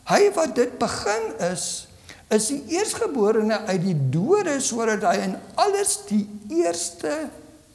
Hy 0.09 0.21
wat 0.35 0.55
dit 0.57 0.75
begin 0.81 1.31
is, 1.51 1.87
is 2.29 2.49
die 2.51 2.61
eerstgeborene 2.77 3.61
uit 3.69 3.81
die 3.83 3.97
dode 4.13 4.59
sodat 4.61 5.05
hy 5.07 5.15
in 5.29 5.35
alles 5.59 5.95
die 6.09 6.25
eerste 6.61 7.29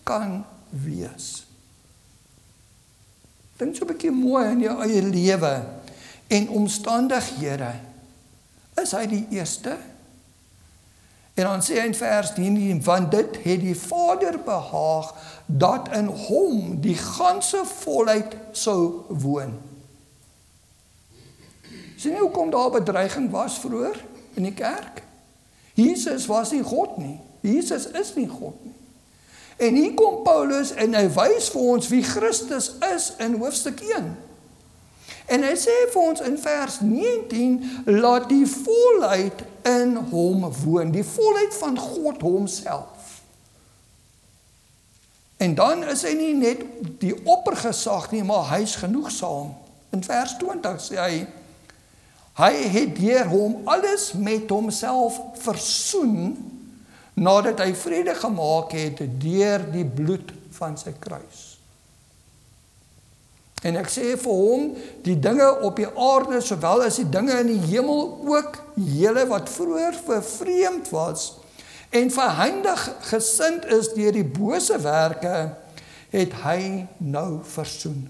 kan 0.07 0.43
wees. 0.71 1.44
Dink 3.57 3.77
so 3.77 3.85
'n 3.85 3.93
bietjie 3.93 4.11
mooi 4.11 4.51
in 4.51 4.61
jou 4.61 4.77
eie 4.83 5.03
lewe 5.03 5.55
en 6.27 6.49
omstandighede. 6.49 7.73
Is 8.83 8.93
hy 8.93 9.07
die 9.07 9.27
eerste? 9.31 9.77
En 11.35 11.45
dan 11.45 11.63
sê 11.63 11.81
hy 11.81 11.87
in 11.87 11.95
vers 11.95 12.33
10 12.35 12.83
want 12.83 13.11
dit 13.11 13.39
het 13.43 13.61
die 13.61 13.79
Vader 13.79 14.39
behaag 14.39 15.15
dat 15.47 15.89
in 15.95 16.07
hom 16.07 16.81
die 16.81 16.97
ganse 16.97 17.65
volheid 17.67 18.37
sou 18.53 19.05
woon. 19.09 19.59
Sien 21.97 22.19
hoe 22.19 22.31
kom 22.31 22.51
daar 22.51 22.71
bedreiging 22.71 23.31
was 23.31 23.59
vroeër 23.59 23.99
in 24.35 24.43
die 24.43 24.55
kerk? 24.55 25.03
Jesus 25.75 26.27
was 26.27 26.51
nie 26.51 26.63
God 26.63 26.99
nie. 26.99 27.19
Jesus 27.41 27.87
is 27.87 28.15
nie 28.15 28.29
God 28.29 28.55
nie. 28.65 28.74
En 29.57 29.75
hier 29.75 29.95
kom 29.95 30.23
Paulus 30.23 30.73
en 30.75 30.95
hy 30.95 31.07
wys 31.15 31.49
vir 31.55 31.67
ons 31.75 31.89
wie 31.93 32.03
Christus 32.03 32.73
is 32.95 33.13
in 33.23 33.37
hoofstuk 33.39 33.81
1. 33.87 34.09
En 35.27 35.45
hy 35.47 35.55
sê 35.57 35.75
vir 35.93 36.01
ons 36.03 36.25
in 36.27 36.35
vers 36.41 36.81
19 36.85 37.85
laat 38.03 38.27
die 38.29 38.45
volheid 38.49 39.45
in 39.69 39.97
hom 40.11 40.45
woon, 40.65 40.91
die 40.93 41.07
volheid 41.07 41.55
van 41.57 41.79
God 41.81 42.25
homself. 42.27 43.21
En 45.37 45.55
dan 45.55 45.85
is 45.93 46.05
hy 46.05 46.13
nie 46.19 46.35
net 46.37 46.61
die 47.01 47.15
oppergesag 47.25 48.11
nie, 48.13 48.23
maar 48.25 48.51
hy's 48.53 48.77
genoegsaam. 48.81 49.55
In 49.95 50.05
vers 50.05 50.37
20 50.41 50.83
sê 50.83 51.01
hy 51.01 51.25
hy 52.35 52.55
het 52.75 52.97
deur 52.99 53.29
hom 53.31 53.61
alles 53.71 54.09
met 54.19 54.51
homself 54.51 55.21
versoen 55.39 56.33
nadat 57.15 57.63
hy 57.63 57.73
vrede 57.79 58.15
gemaak 58.19 58.75
het 58.75 59.03
deur 59.23 59.63
die 59.73 59.87
bloed 59.87 60.33
van 60.57 60.79
sy 60.79 60.95
kruis. 60.99 61.55
En 63.65 63.79
ek 63.81 63.89
sê 63.89 64.11
vir 64.21 64.41
hom, 64.41 64.67
die 65.07 65.17
dinge 65.17 65.47
op 65.65 65.79
die 65.81 65.89
aarde 65.89 66.43
sowel 66.45 66.85
as 66.85 66.99
die 67.01 67.09
dinge 67.09 67.39
in 67.41 67.49
die 67.55 67.71
hemel 67.71 68.03
ook, 68.29 68.59
julle 68.77 69.25
wat 69.31 69.49
vroeër 69.49 69.97
vervreemd 70.05 70.91
was 70.93 71.31
en 71.95 72.11
verheindig 72.11 72.81
gesind 73.07 73.65
is 73.71 73.93
deur 73.95 74.17
die 74.17 74.27
bose 74.27 74.75
werke, 74.83 75.55
het 76.11 76.33
hy 76.43 76.89
nou 76.99 77.39
versoen. 77.47 78.09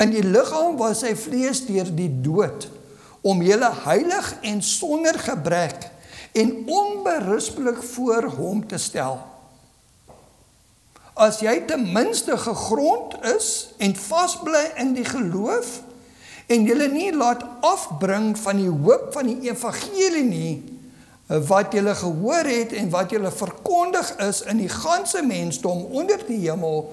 In 0.00 0.14
die 0.14 0.22
liggaam 0.22 0.78
was 0.78 1.02
sy 1.02 1.10
vlees 1.18 1.64
deur 1.66 1.90
die 1.92 2.10
dood 2.22 2.68
om 3.26 3.42
julle 3.44 3.68
heilig 3.82 4.30
en 4.46 4.62
sonder 4.64 5.18
gebrek 5.20 5.90
en 6.32 6.62
onberispelik 6.66 7.82
voor 7.82 8.22
hom 8.22 8.66
te 8.66 8.78
stel. 8.78 9.18
As 11.14 11.40
jy 11.44 11.58
ten 11.68 11.92
minste 11.92 12.36
gegrond 12.38 13.18
is 13.34 13.74
en 13.78 13.96
vasbly 13.96 14.70
in 14.80 14.94
die 14.96 15.04
geloof 15.04 15.80
en 16.50 16.66
jy 16.66 16.86
nie 16.90 17.10
laat 17.14 17.42
afbring 17.66 18.32
van 18.38 18.62
die 18.62 18.70
hoop 18.70 19.10
van 19.14 19.28
die 19.28 19.50
evangelie 19.50 20.26
nie 20.26 20.54
wat 21.46 21.74
jy 21.74 21.94
gehoor 21.94 22.48
het 22.48 22.72
en 22.74 22.88
wat 22.90 23.12
jy 23.14 23.20
verkondig 23.30 24.08
is 24.26 24.42
in 24.50 24.58
die 24.58 24.70
ganse 24.70 25.22
mensdom 25.22 25.84
onder 25.94 26.18
die 26.26 26.40
hemel 26.48 26.88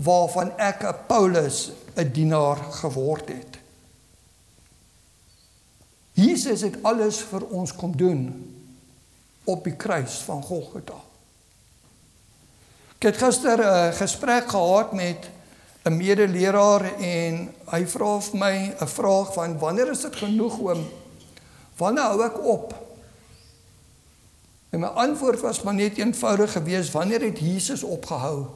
waarvan 0.00 0.52
ek 0.58 0.84
Paulus 1.08 1.72
'n 1.96 2.10
dienaar 2.12 2.56
geword 2.56 3.28
het. 3.28 3.58
Jesus 6.12 6.60
het 6.60 6.76
alles 6.82 7.18
vir 7.18 7.46
ons 7.50 7.74
kom 7.74 7.96
doen 7.96 8.49
op 9.44 9.64
die 9.64 9.76
kruis 9.76 10.20
van 10.26 10.42
Golgotha. 10.42 10.98
Ek 13.00 13.06
het 13.08 13.16
gister 13.16 13.58
'n 13.58 13.92
gesprek 13.92 14.50
gehad 14.50 14.92
met 14.92 15.30
'n 15.84 15.96
medeleraar 15.96 16.84
en 16.98 17.54
hy 17.70 17.86
vra 17.86 18.20
vir 18.20 18.38
my 18.38 18.74
'n 18.80 18.86
vraag 18.86 19.32
van 19.32 19.58
wanneer 19.58 19.90
is 19.90 20.00
dit 20.00 20.16
genoeg 20.16 20.58
oom? 20.58 20.88
Wanneer 21.76 22.04
hou 22.04 22.24
ek 22.24 22.44
op? 22.44 22.74
En 24.70 24.80
my 24.80 24.86
antwoord 24.86 25.40
was 25.40 25.62
maar 25.62 25.74
net 25.74 25.96
eenvoudig 25.96 26.52
geweest, 26.52 26.92
wanneer 26.92 27.20
het 27.20 27.38
Jesus 27.38 27.82
opgehou? 27.82 28.46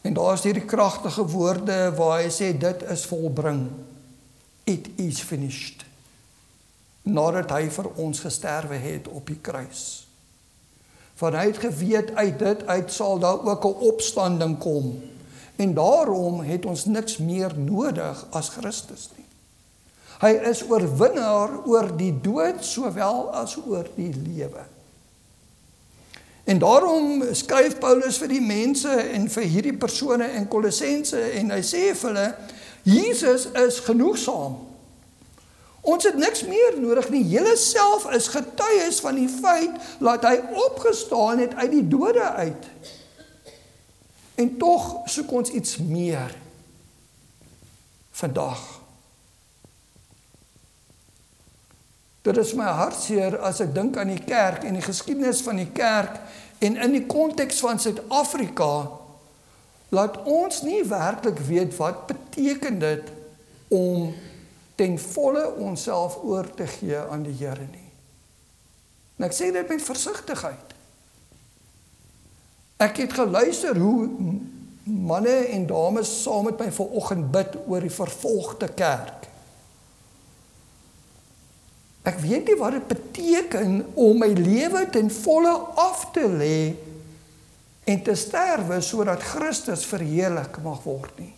En 0.00 0.14
daar 0.14 0.32
is 0.32 0.42
hierdie 0.42 0.64
kragtige 0.64 1.26
woorde 1.26 1.92
waar 1.94 2.22
hy 2.22 2.30
sê 2.30 2.58
dit 2.58 2.82
is 2.82 3.06
volbring. 3.06 3.70
It 4.64 4.88
is 4.96 5.20
finished 5.20 5.87
nadat 7.08 7.52
hy 7.56 7.68
vir 7.72 7.88
ons 7.96 8.20
gesterwe 8.20 8.76
het 8.80 9.08
op 9.08 9.26
die 9.26 9.40
kruis. 9.40 9.84
Want 11.18 11.34
hy 11.34 11.46
het 11.48 11.60
geweet 11.62 12.14
uit 12.14 12.38
dit 12.38 12.66
uit 12.66 12.92
sal 12.92 13.18
daar 13.18 13.42
ook 13.44 13.64
'n 13.64 13.80
opstanding 13.90 14.58
kom. 14.58 15.00
En 15.56 15.74
daarom 15.74 16.40
het 16.40 16.66
ons 16.66 16.84
niks 16.84 17.16
meer 17.16 17.52
nodig 17.58 18.26
as 18.30 18.48
Christus 18.48 19.10
nie. 19.16 19.24
Hy 20.18 20.30
is 20.50 20.62
oorwinnaar 20.68 21.66
oor 21.66 21.96
die 21.96 22.20
dood 22.20 22.64
sowel 22.64 23.30
as 23.34 23.56
oor 23.66 23.86
die 23.94 24.14
lewe. 24.14 24.62
En 26.44 26.58
daarom 26.58 27.22
skryf 27.32 27.78
Paulus 27.78 28.18
vir 28.18 28.28
die 28.28 28.40
mense 28.40 28.88
en 28.88 29.28
vir 29.30 29.42
hierdie 29.42 29.76
persone 29.76 30.32
in 30.32 30.48
Kolossense 30.48 31.20
en 31.20 31.50
hy 31.50 31.60
sê 31.60 31.94
vir 31.94 32.08
hulle 32.08 32.34
Jesus 32.82 33.50
is 33.52 33.80
genoegsaam 33.80 34.67
Ons 35.80 36.04
het 36.04 36.16
niks 36.18 36.42
meer 36.44 36.80
nodig 36.80 37.08
nie. 37.10 37.22
Julle 37.28 37.56
self 37.56 38.08
is 38.12 38.28
getuies 38.32 39.00
van 39.00 39.14
die 39.14 39.28
feit 39.30 39.78
dat 40.02 40.26
hy 40.26 40.36
opgestaan 40.66 41.38
het 41.38 41.54
uit 41.54 41.70
die 41.70 41.86
dode 41.88 42.24
uit. 42.40 42.66
En 44.38 44.56
tog 44.58 44.90
soek 45.10 45.32
ons 45.32 45.50
iets 45.50 45.76
meer 45.76 46.34
vandag. 48.10 48.60
Dit 52.22 52.36
is 52.36 52.52
my 52.58 52.66
hartseer 52.76 53.38
as 53.46 53.62
ek 53.64 53.72
dink 53.74 53.96
aan 53.96 54.10
die 54.12 54.24
kerk 54.26 54.66
en 54.66 54.76
die 54.76 54.84
geskiedenis 54.84 55.40
van 55.46 55.62
die 55.62 55.70
kerk 55.72 56.18
en 56.58 56.76
in 56.76 56.96
die 56.96 57.06
konteks 57.08 57.62
van 57.64 57.78
Suid-Afrika 57.80 58.72
laat 59.94 60.18
ons 60.28 60.60
nie 60.66 60.82
werklik 60.84 61.38
weet 61.48 61.72
wat 61.78 62.04
beteken 62.10 62.82
dit 62.82 63.12
om 63.72 64.10
ten 64.78 64.98
volle 65.02 65.44
onsself 65.58 66.20
oor 66.22 66.46
te 66.54 66.66
gee 66.78 66.98
aan 66.98 67.24
die 67.26 67.34
Here 67.34 67.66
nie. 67.66 67.88
En 69.18 69.26
ek 69.26 69.34
sê 69.34 69.50
dit 69.50 69.70
met 69.72 69.82
versigtigheid. 69.82 70.74
Ek 72.78 73.00
het 73.02 73.16
geluister 73.18 73.78
hoe 73.82 74.06
manne 74.88 75.34
en 75.50 75.66
dames 75.66 76.12
saam 76.22 76.46
met 76.46 76.60
my 76.62 76.68
vanoggend 76.72 77.30
bid 77.34 77.56
oor 77.66 77.82
die 77.82 77.92
vervolgde 77.92 78.68
kerk. 78.78 79.26
Ek 82.08 82.22
weet 82.22 82.46
nie 82.48 82.56
wat 82.60 82.78
dit 82.78 82.86
beteken 82.92 83.80
om 83.98 84.22
my 84.22 84.30
lewe 84.38 84.84
ten 84.94 85.10
volle 85.12 85.56
af 85.82 86.06
te 86.14 86.24
lê 86.30 86.60
en 87.88 88.02
te 88.06 88.14
sterwe 88.16 88.78
sodat 88.84 89.26
Christus 89.34 89.84
verheerlik 89.90 90.60
mag 90.62 90.86
word 90.86 91.18
nie. 91.18 91.34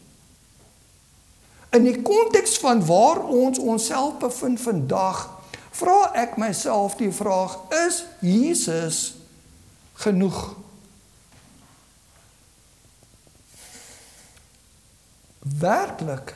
In 1.70 1.86
die 1.86 2.02
konteks 2.02 2.58
van 2.58 2.82
waar 2.86 3.22
ons 3.24 3.58
onsself 3.58 4.18
bevind 4.18 4.60
vandag, 4.60 5.22
vra 5.70 6.10
ek 6.18 6.34
myself 6.40 6.96
die 6.98 7.12
vraag: 7.14 7.54
is 7.86 8.02
Jesus 8.18 9.14
genoeg? 10.02 10.40
Werklik 15.60 16.34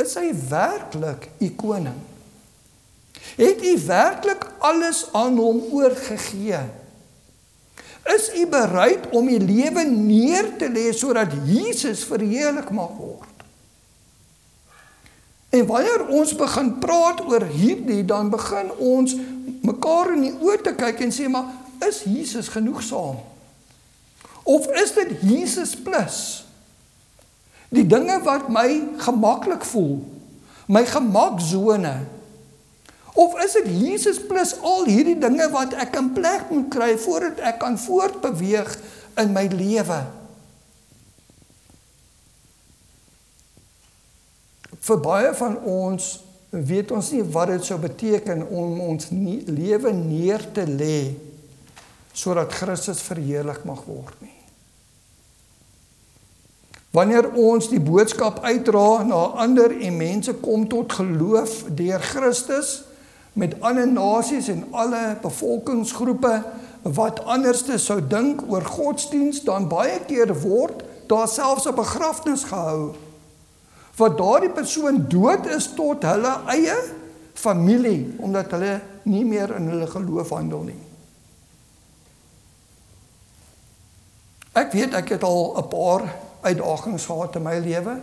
is 0.00 0.14
hy 0.16 0.30
werklik 0.48 1.28
u 1.38 1.48
koning? 1.60 1.96
Het 3.36 3.64
u 3.64 3.72
werklik 3.86 4.46
alles 4.58 5.04
aan 5.12 5.36
hom 5.36 5.60
oorgegee? 5.76 6.60
Is 8.16 8.30
u 8.36 8.46
bereid 8.48 9.10
om 9.12 9.28
u 9.28 9.38
lewe 9.38 9.84
neer 9.84 10.48
te 10.56 10.70
lê 10.72 10.88
sodat 10.96 11.34
Jesus 11.44 12.04
verheerlik 12.08 12.70
mag 12.72 12.96
word? 12.96 13.29
En 15.50 15.66
wanneer 15.66 16.06
ons 16.06 16.34
begin 16.38 16.78
praat 16.78 17.24
oor 17.26 17.44
hierdie, 17.50 18.04
dan 18.06 18.30
begin 18.30 18.70
ons 18.78 19.16
mekaar 19.66 20.12
in 20.14 20.28
die 20.28 20.36
oë 20.38 20.60
te 20.62 20.74
kyk 20.78 21.02
en 21.02 21.14
sê 21.14 21.26
maar 21.30 21.50
is 21.86 22.04
Jesus 22.06 22.50
genoegsaam? 22.54 23.18
Of 24.46 24.68
is 24.78 24.94
dit 24.94 25.16
Jesus 25.26 25.74
plus? 25.74 26.20
Die 27.70 27.86
dinge 27.86 28.18
wat 28.26 28.48
my 28.50 28.68
gemaklik 29.02 29.66
voel, 29.66 30.00
my 30.70 30.84
gemaksone. 30.86 31.96
Of 33.18 33.34
is 33.42 33.58
dit 33.58 33.68
Jesus 33.82 34.20
plus 34.22 34.54
al 34.62 34.86
hierdie 34.86 35.18
dinge 35.18 35.50
wat 35.50 35.74
ek 35.82 35.98
in 35.98 36.12
plek 36.14 36.46
moet 36.50 36.70
kry 36.70 36.94
voordat 36.98 37.42
ek 37.50 37.58
kan 37.62 37.78
voortbeweeg 37.78 38.74
in 39.18 39.34
my 39.34 39.48
lewe? 39.50 40.00
Vir 44.80 45.00
baie 45.04 45.32
van 45.36 45.58
ons 45.68 46.10
weet 46.50 46.90
ons 46.90 47.10
nie 47.14 47.22
wat 47.34 47.52
dit 47.52 47.64
sou 47.64 47.78
beteken 47.78 48.42
om 48.48 48.80
ons 48.82 49.10
nie, 49.14 49.40
lewe 49.46 49.92
neer 49.94 50.42
te 50.54 50.66
lê 50.66 51.14
sodat 52.16 52.52
Christus 52.52 52.98
verheerlik 53.06 53.62
mag 53.64 53.84
word 53.86 54.16
nie. 54.18 54.34
Wanneer 56.90 57.28
ons 57.38 57.68
die 57.70 57.78
boodskap 57.78 58.40
uitdra 58.42 59.04
na 59.06 59.20
ander 59.44 59.70
en 59.70 59.98
mense 60.00 60.34
kom 60.42 60.66
tot 60.68 60.96
geloof 60.98 61.68
deur 61.78 62.02
Christus 62.02 62.80
met 63.38 63.54
ander 63.62 63.86
nasies 63.86 64.48
en 64.50 64.64
alle 64.74 65.14
bevolkingsgroepe 65.22 66.32
wat 66.96 67.22
anderste 67.30 67.78
sou 67.78 68.00
dink 68.02 68.42
oor 68.50 68.66
godsdiens 68.66 69.44
dan 69.46 69.68
baie 69.70 70.00
keer 70.08 70.34
word 70.42 70.82
daar 71.06 71.30
selfs 71.30 71.68
'n 71.70 71.78
begrafnis 71.78 72.44
gehou 72.50 72.96
wat 74.00 74.16
daardie 74.18 74.52
persoon 74.54 75.04
dood 75.12 75.46
is 75.52 75.68
tot 75.76 76.04
hulle 76.08 76.32
eie 76.54 76.76
familie 77.36 78.14
omdat 78.24 78.54
hulle 78.56 78.78
nie 79.08 79.24
meer 79.24 79.52
in 79.56 79.68
hulle 79.72 79.88
geloof 79.90 80.32
handel 80.36 80.64
nie. 80.68 80.78
Ek 84.60 84.72
weet 84.74 84.96
ek 84.98 85.14
het 85.16 85.24
al 85.24 85.54
'n 85.56 85.68
paar 85.68 86.02
uitdagings 86.40 87.06
gehad 87.06 87.36
in 87.36 87.42
my 87.42 87.58
lewe 87.58 88.00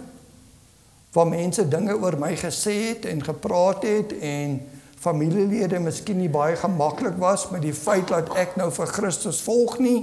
waar 1.13 1.27
mense 1.27 1.67
dinge 1.67 1.95
oor 1.97 2.17
my 2.19 2.35
gesê 2.35 2.93
het 2.93 3.05
en 3.05 3.23
gepraat 3.23 3.83
het 3.83 4.13
en 4.19 4.61
familielede 4.99 5.79
miskien 5.79 6.17
nie 6.17 6.29
baie 6.29 6.55
gemaklik 6.55 7.17
was 7.17 7.49
met 7.49 7.61
die 7.61 7.73
feit 7.73 8.07
dat 8.07 8.29
ek 8.35 8.55
nou 8.55 8.71
vir 8.71 8.87
Christus 8.87 9.41
volg 9.41 9.79
nie. 9.79 10.01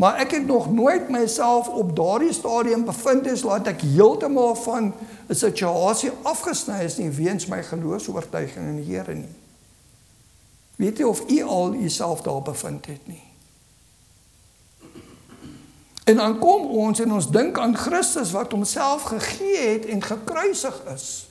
Maar 0.00 0.16
ek 0.16 0.30
het 0.30 0.46
nog 0.46 0.72
nooit 0.72 1.08
myself 1.08 1.68
op 1.68 1.96
daardie 1.96 2.32
stadium 2.32 2.84
bevind 2.84 3.26
is 3.26 3.42
laat 3.44 3.66
ek 3.68 3.82
heeltemal 3.84 4.54
van 4.56 4.94
'n 5.28 5.34
situasie 5.34 6.10
afgesny 6.22 6.78
is 6.84 6.96
nie 6.96 7.10
weens 7.10 7.46
my 7.46 7.62
geloofs-oortuiging 7.62 8.66
in 8.66 8.76
die 8.80 8.94
Here 8.94 9.14
nie. 9.14 9.34
Weet 10.76 10.98
jy 10.98 11.04
of 11.04 11.20
u 11.28 11.42
al 11.42 11.74
uself 11.74 12.22
daar 12.22 12.42
bevind 12.42 12.86
het 12.86 13.06
nie? 13.06 13.22
En 16.04 16.16
dan 16.16 16.38
kom 16.38 16.66
ons 16.66 17.00
en 17.00 17.12
ons 17.12 17.30
dink 17.30 17.58
aan 17.58 17.76
Christus 17.76 18.30
wat 18.30 18.52
homself 18.52 19.02
gegee 19.02 19.68
het 19.68 19.84
en 19.84 20.02
gekruisig 20.02 20.80
is 20.94 21.28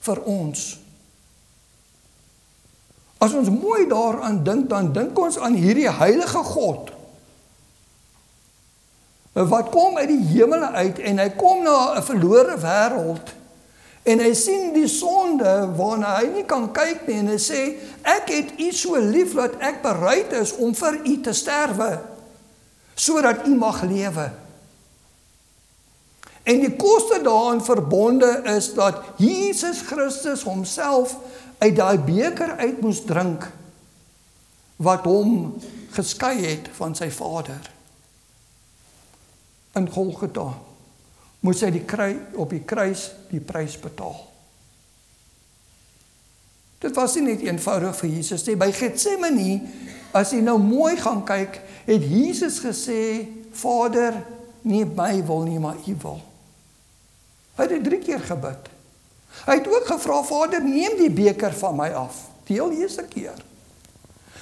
vir 0.00 0.22
ons. 0.22 0.80
As 3.18 3.32
ons 3.32 3.50
mooi 3.50 3.86
daaraan 3.86 4.42
dink, 4.44 4.68
dan 4.68 4.92
dink 4.92 5.18
ons 5.18 5.38
aan 5.38 5.54
hierdie 5.54 5.90
heilige 5.90 6.42
God 6.42 6.93
wat 9.34 9.70
kom 9.74 9.96
uit 9.98 10.08
die 10.08 10.26
hemele 10.30 10.70
uit 10.70 10.98
en 10.98 11.18
hy 11.18 11.30
kom 11.34 11.64
na 11.66 11.98
'n 11.98 12.02
verlore 12.06 12.54
wêreld 12.62 13.34
en 14.02 14.20
hy 14.20 14.34
sien 14.34 14.72
die 14.72 14.88
sonde 14.88 15.72
waarna 15.76 16.20
hy 16.20 16.26
nie 16.26 16.44
kan 16.44 16.68
kyk 16.72 17.06
nie 17.08 17.18
en 17.18 17.32
hy 17.32 17.40
sê 17.40 17.62
ek 18.02 18.30
het 18.30 18.60
u 18.60 18.70
so 18.72 19.00
lief 19.00 19.34
dat 19.34 19.58
ek 19.58 19.82
bereid 19.82 20.32
is 20.32 20.54
om 20.54 20.74
vir 20.74 21.00
u 21.02 21.20
te 21.20 21.32
sterwe 21.32 21.98
sodat 22.94 23.46
u 23.46 23.56
mag 23.58 23.82
lewe. 23.82 24.30
En 26.44 26.60
die 26.60 26.76
koste 26.76 27.18
daaraan 27.24 27.64
verbonde 27.64 28.42
is 28.54 28.74
dat 28.74 29.02
Jesus 29.16 29.80
Christus 29.80 30.42
homself 30.42 31.16
uit 31.58 31.76
daai 31.76 31.98
beker 31.98 32.54
uit 32.56 32.80
moes 32.80 33.02
drink 33.04 33.50
wat 34.76 35.08
hom 35.08 35.54
geskei 35.90 36.36
het 36.44 36.68
van 36.76 36.94
sy 36.94 37.10
Vader 37.10 37.73
in 39.78 39.88
Golgotha 39.90 40.52
moes 41.44 41.60
hy 41.64 41.70
die 41.74 41.84
kruis 41.84 42.38
op 42.40 42.54
die 42.54 42.62
kruis 42.64 43.10
die 43.28 43.42
prys 43.44 43.76
betaal. 43.80 44.16
Dit 46.84 46.96
was 46.96 47.14
nie 47.16 47.30
net 47.30 47.44
eenvoudig 47.44 47.96
vir 47.96 48.10
Jesus 48.12 48.44
nie. 48.44 48.56
By 48.60 48.70
Getsemane, 48.74 49.58
as 50.16 50.34
jy 50.34 50.42
nou 50.44 50.58
mooi 50.60 50.94
gaan 51.00 51.22
kyk, 51.24 51.58
het 51.86 52.04
Jesus 52.08 52.58
gesê, 52.64 53.24
Vader, 53.56 54.18
nie 54.68 54.84
my 54.88 55.18
wil 55.24 55.44
nie, 55.48 55.60
maar 55.60 55.80
U 55.80 55.94
wil. 56.02 56.20
Hy 57.56 57.68
het 57.70 57.84
3 57.86 58.00
keer 58.02 58.24
gebid. 58.24 58.70
Hy 59.44 59.56
het 59.60 59.68
ook 59.70 59.88
gevra, 59.88 60.20
Vader, 60.26 60.64
neem 60.64 60.96
die 60.98 61.10
beker 61.12 61.54
van 61.56 61.76
my 61.78 61.88
af. 61.96 62.18
Die 62.48 62.58
heel 62.58 62.72
eerste 62.76 63.04
keer. 63.08 63.36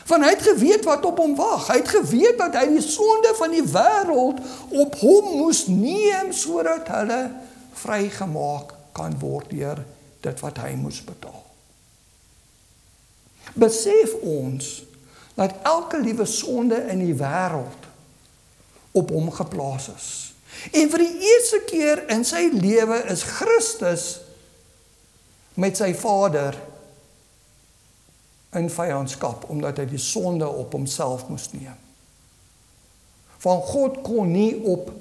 Want 0.06 0.24
hy 0.24 0.30
het 0.34 0.42
geweet 0.42 0.84
wat 0.84 1.04
op 1.06 1.20
hom 1.22 1.34
wag. 1.38 1.68
Hy 1.70 1.78
het 1.80 1.92
geweet 1.94 2.38
dat 2.40 2.56
hy 2.58 2.66
die 2.74 2.84
sonde 2.84 3.34
van 3.38 3.54
die 3.54 3.64
wêreld 3.64 4.40
op 4.82 4.98
hom 5.00 5.30
moes 5.38 5.66
neem 5.70 6.32
sodat 6.34 6.90
hulle 6.92 7.20
vrygemaak 7.82 8.74
kan 8.96 9.14
word 9.20 9.50
deur 9.50 9.80
dit 10.22 10.42
wat 10.44 10.58
hy 10.62 10.74
moes 10.78 11.00
betaal. 11.04 11.40
Besef 13.58 14.14
ons 14.22 14.82
dat 15.34 15.54
elke 15.66 16.00
liewe 16.00 16.26
sonde 16.28 16.78
in 16.92 17.00
die 17.02 17.16
wêreld 17.16 17.88
op 18.92 19.10
hom 19.10 19.30
geplaas 19.32 19.88
is. 19.96 20.10
En 20.76 20.90
vir 20.92 21.02
die 21.02 21.30
eerste 21.32 21.62
keer 21.66 22.04
in 22.12 22.26
sy 22.28 22.44
lewe 22.52 23.00
is 23.10 23.24
Christus 23.24 24.06
met 25.58 25.76
sy 25.80 25.90
Vader 25.96 26.56
in 28.52 28.68
vyandskap 28.70 29.46
omdat 29.50 29.80
hy 29.80 29.86
die 29.94 30.00
sonde 30.00 30.48
op 30.48 30.74
homself 30.76 31.28
moes 31.28 31.48
neem. 31.54 31.78
Van 33.42 33.62
God 33.66 34.02
kon 34.06 34.30
nie 34.30 34.54
op 34.68 34.92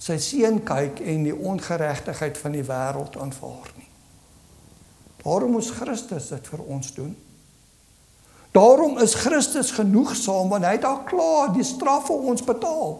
sy 0.00 0.16
seun 0.22 0.62
kyk 0.66 1.02
en 1.04 1.26
die 1.28 1.36
ongeregtigheid 1.36 2.38
van 2.40 2.56
die 2.56 2.64
wêreld 2.66 3.18
aanvaar 3.20 3.68
nie. 3.76 3.88
Daarom 5.20 5.52
moes 5.58 5.68
Christus 5.76 6.30
dit 6.32 6.48
vir 6.48 6.62
ons 6.64 6.94
doen. 6.96 7.12
Daarom 8.56 8.98
is 9.04 9.14
Christus 9.14 9.70
genoegsaam 9.76 10.48
want 10.50 10.64
hy 10.66 10.74
het 10.78 10.88
al 10.88 11.04
klaar 11.06 11.52
die 11.54 11.66
straf 11.66 12.08
vir 12.08 12.28
ons 12.32 12.42
betaal. 12.42 12.96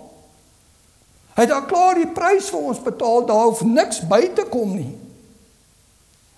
Hy 1.35 1.47
het 1.47 1.55
al 1.57 1.65
klaar 1.71 1.97
die 1.97 2.11
prys 2.13 2.51
vir 2.53 2.69
ons 2.71 2.83
betaal, 2.85 3.25
daar 3.27 3.47
hoef 3.49 3.65
niks 3.65 4.03
by 4.11 4.21
te 4.37 4.45
kom 4.51 4.77
nie. 4.77 4.93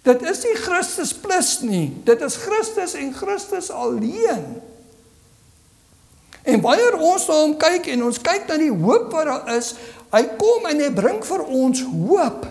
Dit 0.02 0.22
is 0.26 0.42
nie 0.42 0.56
Christus 0.58 1.12
plus 1.14 1.60
nie. 1.62 1.86
Dit 2.04 2.22
is 2.26 2.36
Christus 2.42 2.96
en 2.98 3.12
Christus 3.14 3.70
alleen. 3.70 4.46
En 6.42 6.60
wanneer 6.60 6.98
ons 6.98 7.26
na 7.30 7.38
hom 7.38 7.54
kyk 7.58 7.86
en 7.94 8.08
ons 8.08 8.18
kyk 8.18 8.48
na 8.50 8.58
die 8.58 8.72
hoop 8.72 9.12
wat 9.14 9.28
daar 9.30 9.52
is, 9.54 9.76
hy 10.10 10.24
kom 10.40 10.66
en 10.68 10.82
hy 10.82 10.90
bring 10.94 11.22
vir 11.24 11.44
ons 11.46 11.84
hoop 11.86 12.46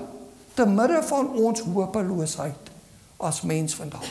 te 0.56 0.68
midde 0.68 1.02
van 1.10 1.32
ons 1.44 1.64
hopeloosheid 1.68 2.72
as 3.22 3.42
mens 3.48 3.76
vandag. 3.76 4.08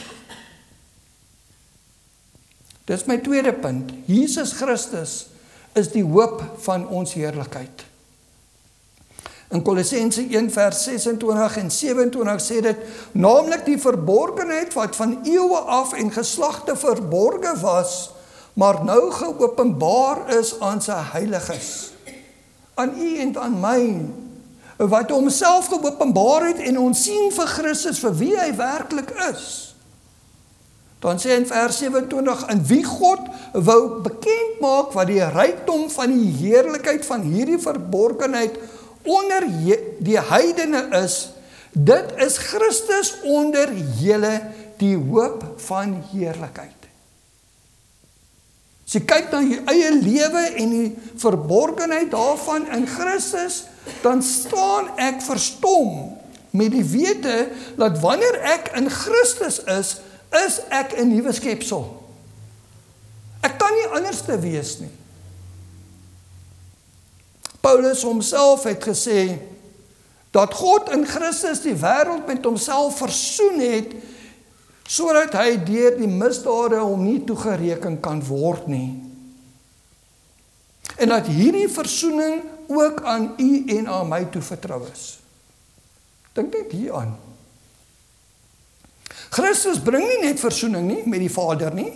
Dis 2.91 3.07
my 3.09 3.17
tweede 3.23 3.55
punt. 3.57 3.93
Jesus 4.11 4.53
Christus 4.59 5.31
is 5.79 5.93
die 5.95 6.05
hoop 6.05 6.43
van 6.65 6.85
ons 6.89 7.15
heerlikheid. 7.17 7.87
In 9.51 9.63
Kolossense 9.63 10.23
1 10.31 10.51
vers 10.51 10.85
26 10.85 11.57
en 11.57 11.71
27 11.71 12.43
sê 12.43 12.61
dit 12.63 12.83
naamlik 13.19 13.65
die 13.67 13.79
verborgenheid 13.83 14.77
wat 14.79 14.95
van 14.95 15.17
eeue 15.27 15.59
af 15.67 15.97
en 15.99 16.13
geslagte 16.15 16.77
verborge 16.79 17.57
was, 17.59 18.13
maar 18.55 18.85
nou 18.87 19.11
geopenbaar 19.11 20.29
is 20.39 20.55
aan 20.63 20.79
sy 20.83 21.01
heiliges. 21.15 21.91
Aan 22.79 22.95
u 22.95 23.11
en 23.27 23.35
aan 23.43 23.59
my 23.61 23.83
wat 24.87 25.11
homself 25.11 25.67
geopenbaar 25.75 26.47
het 26.53 26.63
en 26.71 26.79
ons 26.79 27.03
sien 27.03 27.35
vir 27.35 27.51
Christus 27.59 27.99
vir 28.01 28.15
wie 28.23 28.33
hy 28.39 28.53
werklik 28.57 29.11
is. 29.33 29.75
Dan 31.03 31.19
sê 31.19 31.35
in 31.35 31.47
vers 31.49 31.83
27 31.83 32.47
in 32.55 32.63
wie 32.71 32.85
God 32.85 33.27
wou 33.53 34.01
bekend 34.05 34.61
maak 34.63 34.95
wat 34.95 35.11
die 35.11 35.25
rykdom 35.25 35.89
van 35.91 36.13
die 36.15 36.35
heerlikheid 36.39 37.03
van 37.09 37.25
hierdie 37.27 37.59
verborgenheid 37.59 38.61
onder 39.11 39.47
die 39.99 40.19
heidene 40.31 40.87
is 41.03 41.21
Dit 41.71 42.13
is 42.19 42.39
Christus 42.39 43.15
onder 43.23 43.71
julle 44.01 44.35
die 44.81 44.97
hoop 44.97 45.45
van 45.63 46.01
heerlikheid. 46.11 46.89
As 48.87 48.97
jy 48.97 49.05
kyk 49.07 49.29
na 49.31 49.43
jou 49.47 49.61
eie 49.71 49.91
lewe 49.95 50.45
en 50.59 50.73
die 50.75 50.89
verborgenheid 51.23 52.11
daarvan 52.11 52.67
in 52.75 52.89
Christus, 52.91 53.63
dan 54.03 54.19
staan 54.27 54.91
ek 54.99 55.23
verstom 55.23 56.17
met 56.51 56.75
die 56.75 56.83
wete 56.83 57.37
dat 57.79 58.01
wanneer 58.03 58.41
ek 58.57 58.73
in 58.81 58.91
Christus 58.91 59.61
is, 59.71 60.01
is 60.35 60.59
ek 60.75 60.99
'n 60.99 61.07
nuwe 61.15 61.31
skepsel. 61.33 61.87
Ek 63.47 63.59
kan 63.59 63.71
nie 63.79 63.87
anders 63.95 64.27
te 64.27 64.35
wees 64.43 64.81
nie. 64.83 64.91
Paulus 67.61 68.03
homself 68.03 68.65
het 68.65 68.85
gesê 68.85 69.39
dat 70.31 70.55
God 70.55 70.89
in 70.95 71.05
Christus 71.07 71.61
die 71.65 71.77
wêreld 71.77 72.27
met 72.27 72.45
homself 72.45 73.01
versoen 73.03 73.61
het 73.61 73.95
sodat 74.91 75.37
hy 75.39 75.55
deur 75.63 75.95
die 76.01 76.11
misdade 76.11 76.81
hom 76.83 77.05
nie 77.07 77.21
toegereken 77.23 78.01
kan 78.03 78.19
word 78.27 78.67
nie. 78.67 78.99
En 80.99 81.13
dat 81.15 81.29
hierdie 81.31 81.69
versoening 81.71 82.43
ook 82.71 83.03
aan 83.07 83.33
u 83.39 83.51
en 83.77 83.87
aan 83.87 84.09
my 84.11 84.25
toe 84.35 84.43
vertrou 84.43 84.83
is. 84.91 85.21
Dink 86.35 86.55
net 86.55 86.75
hier 86.75 86.97
aan. 86.99 87.15
Christus 89.31 89.79
bring 89.79 90.09
nie 90.09 90.19
net 90.25 90.43
versoening 90.43 90.89
nie 90.91 91.05
met 91.07 91.23
die 91.23 91.31
Vader 91.31 91.75
nie, 91.75 91.93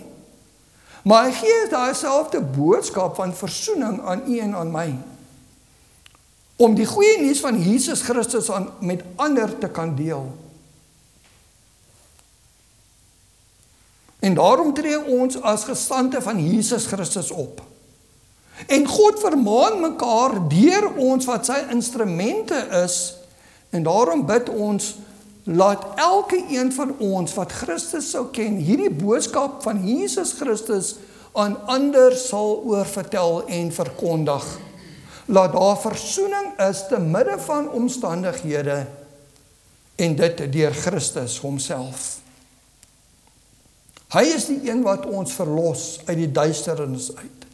maar 1.03 1.27
hy 1.27 1.35
gee 1.35 1.67
daai 1.71 1.91
selfde 1.95 2.39
boodskap 2.39 3.19
van 3.19 3.35
versoening 3.35 3.99
aan 4.07 4.23
u 4.23 4.39
en 4.39 4.55
aan 4.55 4.71
my 4.71 4.87
om 6.55 6.75
die 6.75 6.87
goeie 6.87 7.19
nuus 7.19 7.41
van 7.43 7.57
Jesus 7.59 8.01
Christus 8.01 8.49
aan 8.51 8.69
met 8.79 9.03
ander 9.15 9.57
te 9.57 9.67
kan 9.67 9.95
deel. 9.95 10.27
En 14.19 14.33
daarom 14.33 14.73
tree 14.73 14.97
ons 15.05 15.41
as 15.41 15.67
gesande 15.67 16.21
van 16.21 16.39
Jesus 16.41 16.85
Christus 16.85 17.31
op. 17.31 17.61
En 18.67 18.87
God 18.87 19.19
vermaan 19.19 19.81
mekaar 19.81 20.39
deur 20.49 20.87
ons 20.95 21.27
wat 21.27 21.45
sy 21.45 21.59
instrumente 21.69 22.57
is 22.83 23.17
en 23.75 23.83
daarom 23.83 24.23
bid 24.25 24.49
ons 24.49 24.95
laat 25.43 25.83
elke 25.99 26.39
een 26.49 26.71
van 26.73 26.95
ons 26.97 27.33
wat 27.35 27.51
Christus 27.51 28.07
sou 28.15 28.23
ken 28.33 28.55
hierdie 28.57 28.89
boodskap 28.89 29.59
van 29.67 29.83
Jesus 29.85 30.31
Christus 30.39 30.95
aan 31.35 31.57
ander 31.67 32.15
sal 32.17 32.63
oorvertel 32.63 33.43
en 33.51 33.69
verkondig. 33.75 34.47
Laat 35.25 35.53
daar 35.53 35.79
verzoening 35.81 36.59
is 36.59 36.87
te 36.87 36.99
midde 36.99 37.39
van 37.39 37.69
omstandighede 37.69 38.85
en 39.95 40.15
dit 40.15 40.43
deur 40.53 40.73
Christus 40.73 41.39
homself. 41.39 42.19
Hy 44.13 44.23
is 44.35 44.45
die 44.47 44.61
een 44.69 44.83
wat 44.85 45.07
ons 45.09 45.33
verlos 45.33 45.99
uit 46.05 46.17
die 46.17 46.31
duisternis 46.31 47.09
uit. 47.15 47.45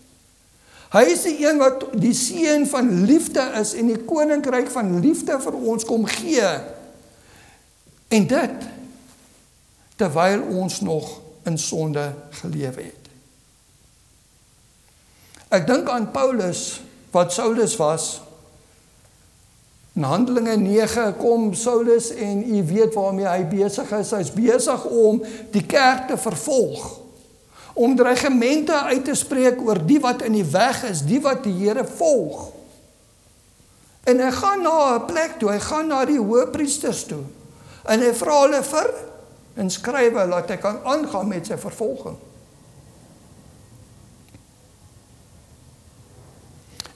Hy 0.92 1.06
is 1.14 1.24
die 1.24 1.38
een 1.46 1.62
wat 1.62 1.86
die 1.96 2.14
seën 2.18 2.66
van 2.68 2.90
liefde 3.08 3.44
is 3.62 3.72
en 3.80 3.88
die 3.88 4.02
koninkryk 4.04 4.68
van 4.74 4.98
liefde 5.00 5.38
vir 5.40 5.56
ons 5.56 5.88
kom 5.88 6.04
gee. 6.20 6.50
En 8.12 8.28
dit 8.28 8.68
terwyl 9.96 10.44
ons 10.60 10.82
nog 10.84 11.14
in 11.48 11.58
sonde 11.58 12.04
geleef 12.42 12.76
het. 12.76 13.08
Ek 15.52 15.68
dink 15.68 15.88
aan 15.90 16.12
Paulus 16.12 16.82
wat 17.12 17.34
Saulus 17.34 17.76
was 17.76 18.22
In 19.94 20.04
Handelinge 20.04 20.56
9 20.56 21.18
kom 21.18 21.54
Saulus 21.54 22.14
en 22.14 22.56
u 22.56 22.64
weet 22.64 22.94
waarmee 22.94 23.28
hy 23.28 23.44
besig 23.46 23.92
is. 23.92 24.14
Hy's 24.16 24.32
besig 24.32 24.86
om 24.88 25.20
die 25.52 25.66
kerk 25.68 26.08
te 26.08 26.18
vervolg. 26.18 26.86
Om 27.74 27.96
dreigemente 27.96 28.76
uit 28.88 29.04
te 29.06 29.16
spreek 29.16 29.60
oor 29.60 29.82
die 29.86 30.00
wat 30.00 30.24
in 30.24 30.38
die 30.40 30.48
weg 30.48 30.84
is, 30.88 31.04
die 31.04 31.20
wat 31.24 31.44
die 31.44 31.56
Here 31.60 31.84
volg. 31.84 32.50
En 34.08 34.20
hy 34.24 34.32
gaan 34.32 34.64
na 34.64 34.96
'n 34.96 35.06
plek 35.06 35.38
toe, 35.40 35.52
hy 35.52 35.60
gaan 35.60 35.88
na 35.88 36.06
die 36.06 36.20
hoëpriesters 36.20 37.04
toe. 37.06 37.24
En 37.86 38.00
hy 38.00 38.14
vra 38.14 38.42
hulle 38.42 38.64
vir 38.64 38.90
en 39.56 39.70
skrywe 39.70 40.26
laat 40.26 40.50
hy 40.50 40.58
kan 40.58 40.80
aangaan 40.84 41.28
met 41.28 41.46
sy 41.46 41.58
vervolging. 41.58 42.16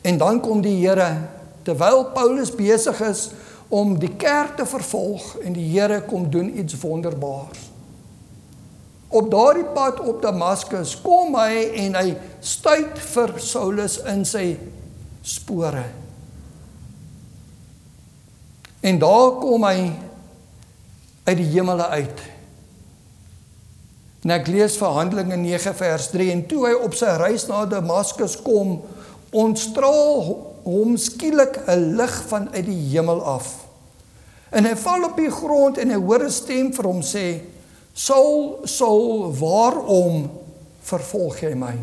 En 0.05 0.17
dan 0.21 0.39
kom 0.39 0.61
die 0.61 0.77
Here 0.83 1.09
terwyl 1.65 2.03
Paulus 2.13 2.51
besig 2.53 2.99
is 3.01 3.29
om 3.73 3.95
die 3.97 4.11
kerk 4.21 4.59
te 4.59 4.65
vervolg 4.69 5.31
en 5.41 5.55
die 5.57 5.65
Here 5.71 6.03
kom 6.05 6.27
doen 6.29 6.51
iets 6.59 6.77
wonderbaars. 6.77 7.63
Op 9.15 9.31
daardie 9.31 9.65
pad 9.73 9.99
op 10.05 10.21
Damaskus 10.21 10.93
kom 11.01 11.37
hy 11.39 11.69
en 11.85 11.97
hy 11.97 12.13
stuit 12.43 12.99
vir 13.13 13.33
Saulus 13.41 13.97
in 14.11 14.25
sy 14.29 14.45
spore. 15.25 15.85
En 18.85 18.99
daar 19.01 19.37
kom 19.41 19.65
hy 19.65 19.89
uit 21.25 21.37
die 21.39 21.49
hemele 21.55 21.87
uit. 21.97 22.25
En 24.25 24.33
ek 24.33 24.49
lees 24.49 24.77
vir 24.77 24.93
Handelinge 24.93 25.37
9 25.41 25.73
vers 25.77 26.11
3 26.13 26.29
en 26.33 26.43
toe 26.49 26.67
hy 26.67 26.75
op 26.85 26.93
sy 26.97 27.09
reis 27.21 27.47
na 27.49 27.63
Damaskus 27.69 28.37
kom, 28.45 28.79
ontstraal 29.35 30.21
hom 30.65 30.97
skielik 30.97 31.59
'n 31.67 31.95
lig 31.97 32.15
vanuit 32.27 32.65
die 32.65 32.81
hemel 32.89 33.21
af. 33.21 33.65
En 34.49 34.65
hy 34.65 34.75
val 34.75 35.03
op 35.03 35.17
die 35.17 35.31
grond 35.31 35.77
en 35.77 35.89
hy 35.89 35.99
hoor 35.99 36.23
'n 36.23 36.31
stem 36.31 36.73
vir 36.73 36.85
hom 36.85 37.01
sê: 37.01 37.41
"Saul, 37.93 38.59
Saul, 38.63 39.33
waarom 39.33 40.29
vervolg 40.81 41.39
jy 41.39 41.53
my?" 41.53 41.75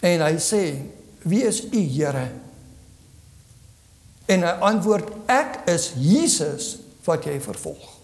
En 0.00 0.20
hy 0.20 0.36
sê: 0.38 0.82
"Wie 1.22 1.44
is 1.44 1.64
u, 1.64 1.78
Here?" 1.78 2.30
En 4.26 4.42
hy 4.42 4.54
antwoord: 4.60 5.08
"Ek 5.26 5.68
is 5.68 5.92
Jesus 5.96 6.78
wat 7.04 7.24
jy 7.24 7.40
vervolg." 7.40 8.00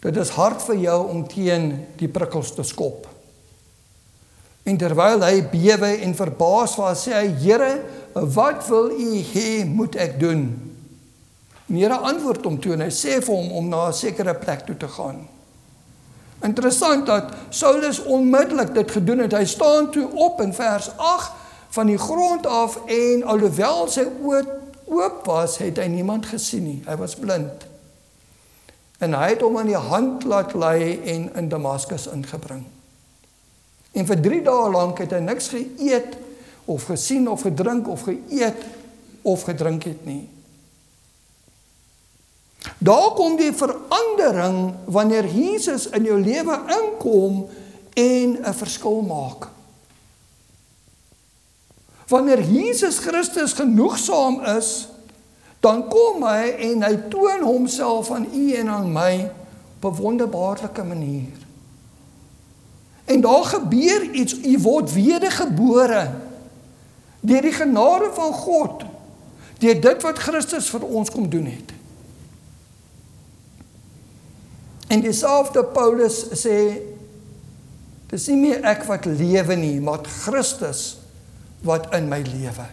Dit 0.00 0.16
is 0.16 0.28
hard 0.28 0.62
vir 0.62 0.76
jou 0.76 1.08
om 1.08 1.28
teen 1.28 1.86
die 1.96 2.08
prikkels 2.08 2.54
te 2.54 2.62
skop. 2.62 3.09
En 4.62 4.76
terwyl 4.76 5.22
hy 5.24 5.40
bewe 5.50 5.94
en 6.04 6.14
verbaas 6.14 6.76
was, 6.76 7.06
sê 7.06 7.14
hy: 7.16 7.28
"Here, 7.40 7.82
wat 8.12 8.66
wil 8.68 8.90
U 8.90 9.12
hê 9.32 9.64
moet 9.64 9.96
ek 9.96 10.20
doen?" 10.20 10.70
En 11.68 11.76
Here 11.76 11.96
antwoord 11.96 12.44
hom 12.44 12.58
toe 12.60 12.72
en 12.74 12.80
hy 12.84 12.90
sê 12.90 13.20
vir 13.22 13.34
hom 13.34 13.52
om 13.52 13.68
na 13.68 13.88
'n 13.88 13.92
sekere 13.92 14.34
plek 14.34 14.66
toe 14.66 14.76
te 14.76 14.88
gaan. 14.88 15.28
Interessant 16.42 17.06
dat 17.06 17.32
Saulus 17.48 18.02
onmiddellik 18.02 18.74
dit 18.74 18.90
gedoen 18.90 19.18
het. 19.18 19.32
Hy 19.32 19.44
staan 19.44 19.90
toe 19.90 20.08
op 20.14 20.40
in 20.40 20.54
vers 20.54 20.90
8 20.96 21.32
van 21.68 21.86
die 21.86 21.98
grond 21.98 22.46
af 22.46 22.78
en 22.86 23.22
alhoewel 23.22 23.88
sy 23.88 24.06
oë 24.22 24.44
oop 24.90 25.26
was, 25.26 25.58
het 25.58 25.78
hy 25.78 25.86
niemand 25.86 26.26
gesien 26.26 26.64
nie. 26.64 26.82
Hy 26.86 26.96
was 26.96 27.14
blind. 27.14 27.66
En 28.98 29.14
hy 29.14 29.28
het 29.28 29.40
hom 29.40 29.58
aan 29.58 29.70
die 29.70 29.78
hand 29.78 30.24
laat 30.24 30.54
lei 30.54 30.98
en 31.04 31.30
in 31.36 31.48
Damaskus 31.48 32.08
ingebring. 32.10 32.66
En 33.92 34.06
vir 34.06 34.20
3 34.20 34.42
dae 34.42 34.70
lank 34.70 34.98
het 34.98 35.12
hy 35.12 35.22
niks 35.24 35.48
geëet 35.48 36.18
of 36.70 36.86
gesien 36.90 37.28
of 37.30 37.42
gedrink 37.42 37.88
of 37.88 38.04
geëet 38.06 38.62
of 39.22 39.42
gedrink 39.42 39.84
het 39.84 40.04
nie. 40.06 40.28
Daar 42.78 43.12
kom 43.16 43.36
die 43.36 43.52
verandering 43.52 44.74
wanneer 44.84 45.26
Jesus 45.26 45.88
in 45.96 46.04
jou 46.04 46.20
lewe 46.20 46.60
inkom 46.76 47.48
en 47.94 48.38
'n 48.44 48.54
verskil 48.54 49.00
maak. 49.02 49.48
Wanneer 52.08 52.42
Jesus 52.42 52.98
Christus 52.98 53.52
genoegsaam 53.52 54.40
is, 54.56 54.88
dan 55.60 55.88
kom 55.88 56.22
hy 56.24 56.56
en 56.58 56.82
hy 56.82 56.96
toon 57.08 57.42
homself 57.42 58.10
aan 58.10 58.26
u 58.34 58.52
en 58.52 58.68
aan 58.68 58.92
my 58.92 59.30
op 59.80 59.92
'n 59.92 60.02
wonderbaarlike 60.02 60.82
manier. 60.82 61.39
En 63.10 63.20
daar 63.20 63.44
gebeur 63.44 64.02
iets, 64.10 64.36
u 64.44 64.58
word 64.58 64.92
wedergebore 64.92 66.10
deur 67.20 67.42
die 67.42 67.52
genade 67.52 68.10
van 68.14 68.32
God, 68.32 68.84
deur 69.58 69.80
dit 69.80 70.02
wat 70.06 70.18
Christus 70.18 70.70
vir 70.70 70.86
ons 70.86 71.10
kom 71.10 71.26
doen 71.28 71.48
het. 71.50 71.74
En 74.90 75.02
dieselfde 75.02 75.64
Paulus 75.74 76.22
sê 76.38 76.56
dis 78.10 78.30
nie 78.30 78.38
meer 78.40 78.64
ek 78.66 78.86
wat 78.88 79.04
lewe 79.10 79.58
nie, 79.58 79.76
maar 79.82 80.06
Christus 80.06 80.96
wat 81.66 81.90
in 81.94 82.08
my 82.10 82.22
lewe. 82.24 82.66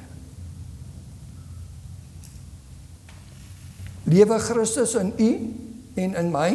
Lewe 4.08 4.40
Christus 4.40 4.96
in 5.02 5.14
u 5.18 5.32
en 6.06 6.16
in 6.24 6.32
my? 6.32 6.52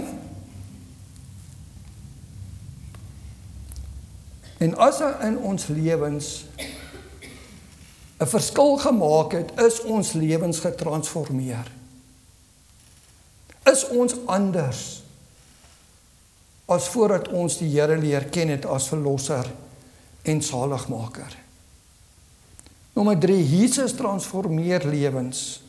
En 4.62 4.76
as 4.78 4.98
daar 5.02 5.24
in 5.26 5.38
ons 5.38 5.66
lewens 5.66 6.44
'n 8.22 8.26
verskil 8.26 8.76
gemaak 8.76 9.32
het, 9.32 9.50
is 9.58 9.80
ons 9.82 10.12
lewens 10.12 10.58
getransformeer. 10.58 11.70
Is 13.62 13.88
ons 13.88 14.14
anders 14.26 15.02
as 16.64 16.88
voordat 16.88 17.28
ons 17.28 17.58
die 17.58 17.68
Here 17.68 17.96
leer 17.98 18.24
ken 18.24 18.48
het 18.48 18.66
as 18.66 18.86
verlosser 18.88 19.50
en 20.22 20.42
saligmaker. 20.42 21.36
Nommer 22.92 23.18
3 23.18 23.48
Jesus 23.48 23.92
transformeer 23.92 24.86
lewens. 24.86 25.62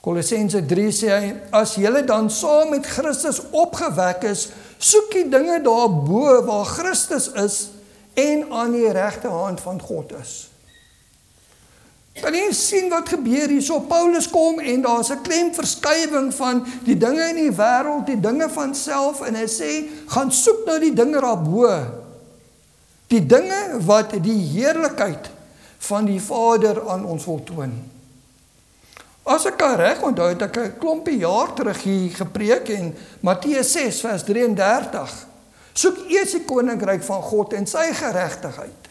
Kolossense 0.00 0.66
3 0.66 0.92
sê 0.94 1.08
hy 1.10 1.32
as 1.50 1.74
julle 1.74 2.04
dan 2.06 2.30
saam 2.30 2.70
met 2.70 2.86
Christus 2.86 3.40
opgewek 3.50 4.22
is, 4.30 4.48
soek 4.78 5.12
die 5.12 5.28
dinge 5.28 5.60
daarbo 5.62 6.42
waar 6.46 6.64
Christus 6.64 7.30
is 7.32 7.68
en 8.18 8.46
aan 8.52 8.72
die 8.72 8.90
regte 8.92 9.28
hand 9.28 9.60
van 9.60 9.80
God 9.80 10.12
is. 10.20 10.48
Kan 12.18 12.34
jy 12.34 12.48
sien 12.56 12.88
wat 12.90 13.12
gebeur 13.12 13.50
hierso? 13.52 13.78
Paulus 13.86 14.26
kom 14.30 14.58
en 14.58 14.82
daar's 14.82 15.10
'n 15.10 15.22
klemverskywing 15.22 16.34
van 16.34 16.66
die 16.84 16.96
dinge 16.96 17.28
in 17.30 17.36
die 17.36 17.54
wêreld, 17.54 18.06
die 18.06 18.20
dinge 18.20 18.48
van 18.50 18.74
self 18.74 19.20
en 19.20 19.34
hy 19.34 19.46
sê 19.46 19.86
gaan 20.06 20.32
soek 20.32 20.66
nou 20.66 20.78
die 20.80 20.94
dinge 20.94 21.20
daarbo. 21.20 21.70
Die 23.06 23.26
dinge 23.26 23.78
wat 23.86 24.10
die 24.22 24.40
heerlikheid 24.54 25.30
van 25.78 26.04
die 26.04 26.20
Vader 26.20 26.88
aan 26.88 27.04
ons 27.04 27.24
wil 27.24 27.40
toon. 27.44 27.97
As 29.28 29.44
ek 29.44 29.60
reg 29.76 30.00
onthou 30.08 30.30
het 30.30 30.42
ek 30.42 30.56
'n 30.56 30.78
klompie 30.80 31.18
jaar 31.20 31.52
terug 31.52 31.82
hier 31.82 32.10
gepreek 32.16 32.68
en 32.72 32.96
Matteus 33.20 33.72
6 33.72 34.00
vers 34.00 34.22
33. 34.24 35.26
Soek 35.72 35.98
eers 36.08 36.32
die 36.32 36.44
koninkryk 36.44 37.02
van 37.02 37.22
God 37.22 37.52
en 37.52 37.66
sy 37.66 37.92
geregtigheid. 37.92 38.88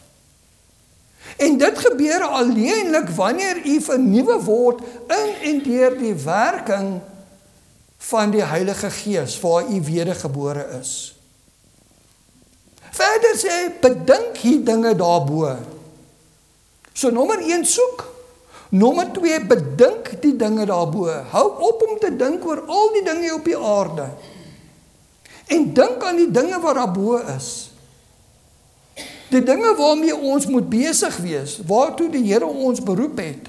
En 1.36 1.58
dit 1.58 1.78
gebeur 1.78 2.22
alleenlik 2.22 3.08
wanneer 3.08 3.66
u 3.66 3.80
vernuwe 3.80 4.38
word 4.44 4.80
in 5.08 5.34
en 5.42 5.62
deur 5.62 5.98
die 5.98 6.14
werking 6.14 7.00
van 7.98 8.30
die 8.30 8.44
Heilige 8.44 8.90
Gees 8.90 9.40
waar 9.40 9.66
u 9.66 9.82
wedergebore 9.82 10.66
is. 10.80 11.14
Verder 12.90 13.34
sê 13.36 13.56
bedink 13.80 14.36
hier 14.36 14.64
dinge 14.64 14.94
daarbo. 14.94 15.56
So 16.92 17.10
nommer 17.10 17.38
1 17.38 17.64
soek 17.64 18.17
Nommer 18.68 19.08
2 19.12 19.46
bedink 19.48 20.10
die 20.20 20.34
dinge 20.36 20.66
daarbo. 20.68 21.08
Hou 21.32 21.46
op 21.70 21.84
om 21.88 21.96
te 22.00 22.10
dink 22.16 22.44
oor 22.44 22.64
al 22.66 22.92
die 22.92 23.04
dinge 23.04 23.32
op 23.34 23.44
die 23.44 23.56
aarde. 23.56 24.10
En 25.48 25.72
dink 25.74 26.04
aan 26.04 26.20
die 26.20 26.30
dinge 26.30 26.60
wat 26.60 26.76
daarbo 26.76 27.16
is. 27.36 27.70
Die 29.28 29.42
dinge 29.44 29.74
waarmee 29.76 30.16
ons 30.16 30.46
moet 30.46 30.68
besig 30.68 31.16
wees, 31.16 31.58
waartoe 31.68 32.08
die 32.12 32.24
Here 32.24 32.46
ons 32.46 32.80
beroep 32.80 33.18
het. 33.20 33.48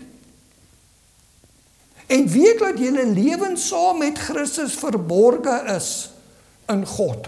En 2.10 2.27
weet 2.27 2.60
dat 2.60 2.79
julle 2.79 3.05
lewens 3.05 3.67
saam 3.67 3.99
met 4.01 4.17
Christus 4.17 4.73
verborge 4.73 5.62
is 5.75 6.10
in 6.67 6.86
God. 6.86 7.27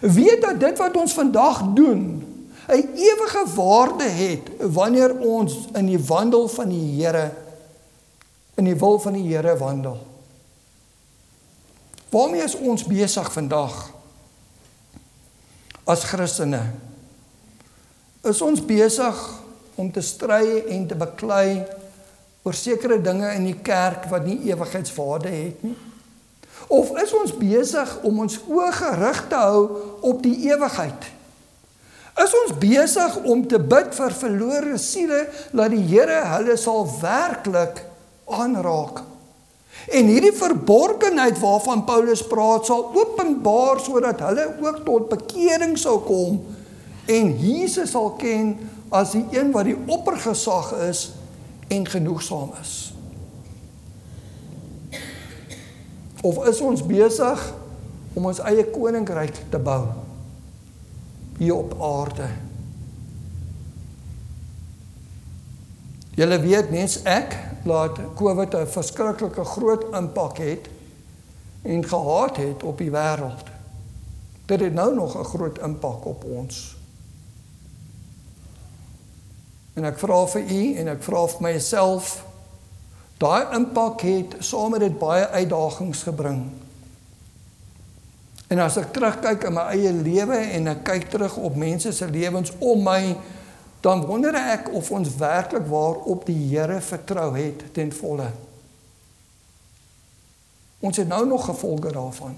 Weet 0.00 0.42
dat 0.42 0.60
dit 0.60 0.78
wat 0.78 0.96
ons 0.96 1.12
vandag 1.12 1.62
doen 1.74 2.21
'n 2.68 2.88
ewige 2.94 3.44
waarde 3.54 4.04
het 4.04 4.50
wanneer 4.58 5.18
ons 5.18 5.68
in 5.72 5.86
die 5.86 6.04
wandel 6.04 6.48
van 6.48 6.68
die 6.68 7.02
Here 7.02 7.32
in 8.54 8.64
die 8.64 8.76
wil 8.76 8.98
van 9.00 9.12
die 9.12 9.26
Here 9.34 9.56
wandel. 9.56 10.06
Waarmee 12.08 12.42
is 12.42 12.56
ons 12.56 12.84
besig 12.84 13.32
vandag? 13.32 13.90
As 15.84 16.04
Christene 16.04 16.62
is 18.22 18.42
ons 18.42 18.60
besig 18.64 19.22
om 19.74 19.88
te 19.92 20.00
stry 20.00 20.62
en 20.68 20.84
te 20.86 20.94
beklei 20.94 21.64
oor 22.42 22.54
sekere 22.54 23.00
dinge 23.02 23.32
in 23.34 23.48
die 23.48 23.58
kerk 23.64 24.06
wat 24.10 24.26
nie 24.26 24.38
ewigheidswaarde 24.50 25.32
het 25.32 25.64
nie. 25.66 25.74
Of 26.68 26.92
is 27.02 27.14
ons 27.16 27.34
besig 27.34 27.96
om 28.06 28.20
ons 28.22 28.38
oë 28.46 28.70
gerig 28.76 29.24
te 29.28 29.40
hou 29.40 29.64
op 30.12 30.22
die 30.22 30.36
ewigheid? 30.52 31.08
Is 32.20 32.34
ons 32.36 32.52
besig 32.60 33.14
om 33.24 33.40
te 33.48 33.56
bid 33.56 33.94
vir 33.96 34.14
verlore 34.18 34.76
siele 34.80 35.22
dat 35.56 35.72
die 35.72 35.80
Here 35.88 36.18
hulle 36.34 36.58
sal 36.60 36.84
werklik 37.00 37.80
aanraak? 38.28 39.00
En 39.88 40.10
hierdie 40.12 40.34
verborgenheid 40.36 41.38
waarvan 41.40 41.86
Paulus 41.88 42.20
praat 42.28 42.68
sal 42.68 42.90
openbaar 42.92 43.80
sodat 43.80 44.20
hulle 44.28 44.44
ook 44.60 44.82
tot 44.84 45.08
bekering 45.10 45.74
sal 45.80 46.02
kom 46.04 46.42
en 47.10 47.32
Jesus 47.40 47.90
sal 47.96 48.12
ken 48.20 48.54
as 48.92 49.16
die 49.16 49.24
een 49.32 49.50
wat 49.56 49.66
die 49.66 49.78
oppergesag 49.88 50.74
is 50.90 51.08
en 51.72 51.88
genoegsaam 51.88 52.52
is. 52.60 52.76
Of 56.22 56.44
is 56.46 56.60
ons 56.60 56.84
besig 56.86 57.48
om 58.14 58.28
ons 58.28 58.44
eie 58.44 58.68
koninkryk 58.70 59.40
te 59.50 59.58
bou? 59.58 60.11
Hier 61.38 61.54
op 61.54 61.76
aarde. 61.82 62.28
Julle 66.14 66.40
weet 66.40 66.70
mens 66.70 67.02
ek 67.02 67.38
laat 67.64 67.98
COVID 68.14 68.54
'n 68.54 68.66
verskriklike 68.66 69.44
groot 69.44 69.84
impak 69.94 70.38
het 70.38 70.68
en 71.62 71.88
gehad 71.88 72.36
het 72.36 72.62
op 72.62 72.78
die 72.78 72.90
wêreld. 72.90 73.46
Dit 74.46 74.60
het 74.60 74.74
nou 74.74 74.94
nog 74.94 75.18
'n 75.18 75.24
groot 75.24 75.58
impak 75.58 76.04
op 76.04 76.24
ons. 76.24 76.76
En 79.72 79.84
ek 79.84 79.98
vra 79.98 80.26
vir 80.26 80.50
u 80.50 80.74
en 80.74 80.88
ek 80.88 81.02
vra 81.02 81.26
vir 81.26 81.42
myself 81.42 82.24
daai 83.16 83.54
impak 83.56 84.00
het 84.00 84.34
saam 84.38 84.70
met 84.70 84.80
dit 84.80 84.98
baie 84.98 85.28
uitdagings 85.28 86.02
gebring. 86.02 86.50
En 88.52 88.60
as 88.60 88.76
ek 88.76 88.90
terugkyk 88.92 89.46
in 89.48 89.54
my 89.56 89.62
eie 89.72 89.92
lewe 89.96 90.36
en 90.58 90.68
ek 90.74 90.82
kyk 90.84 91.06
terug 91.14 91.38
op 91.40 91.56
mense 91.56 91.88
se 91.96 92.08
lewens 92.10 92.52
om 92.60 92.82
my, 92.84 93.14
dan 93.80 94.04
wonder 94.04 94.36
ek 94.36 94.68
of 94.76 94.90
ons 94.92 95.14
werklik 95.16 95.64
waar 95.70 96.02
op 96.12 96.26
die 96.28 96.36
Here 96.50 96.76
vertrou 96.84 97.30
het 97.32 97.64
ten 97.72 97.92
volle. 97.96 98.28
Ons 100.84 101.00
het 101.00 101.08
nou 101.08 101.24
nog 101.26 101.48
gevolge 101.48 101.94
daarvan. 101.94 102.36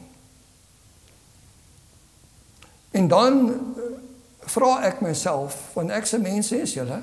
En 2.94 3.08
dan 3.08 3.38
eh, 3.50 3.90
vra 4.54 4.84
ek 4.86 5.02
myself, 5.02 5.56
want 5.74 5.90
ek 5.90 6.06
se 6.06 6.20
mense 6.22 6.56
is 6.62 6.76
julle, 6.76 7.00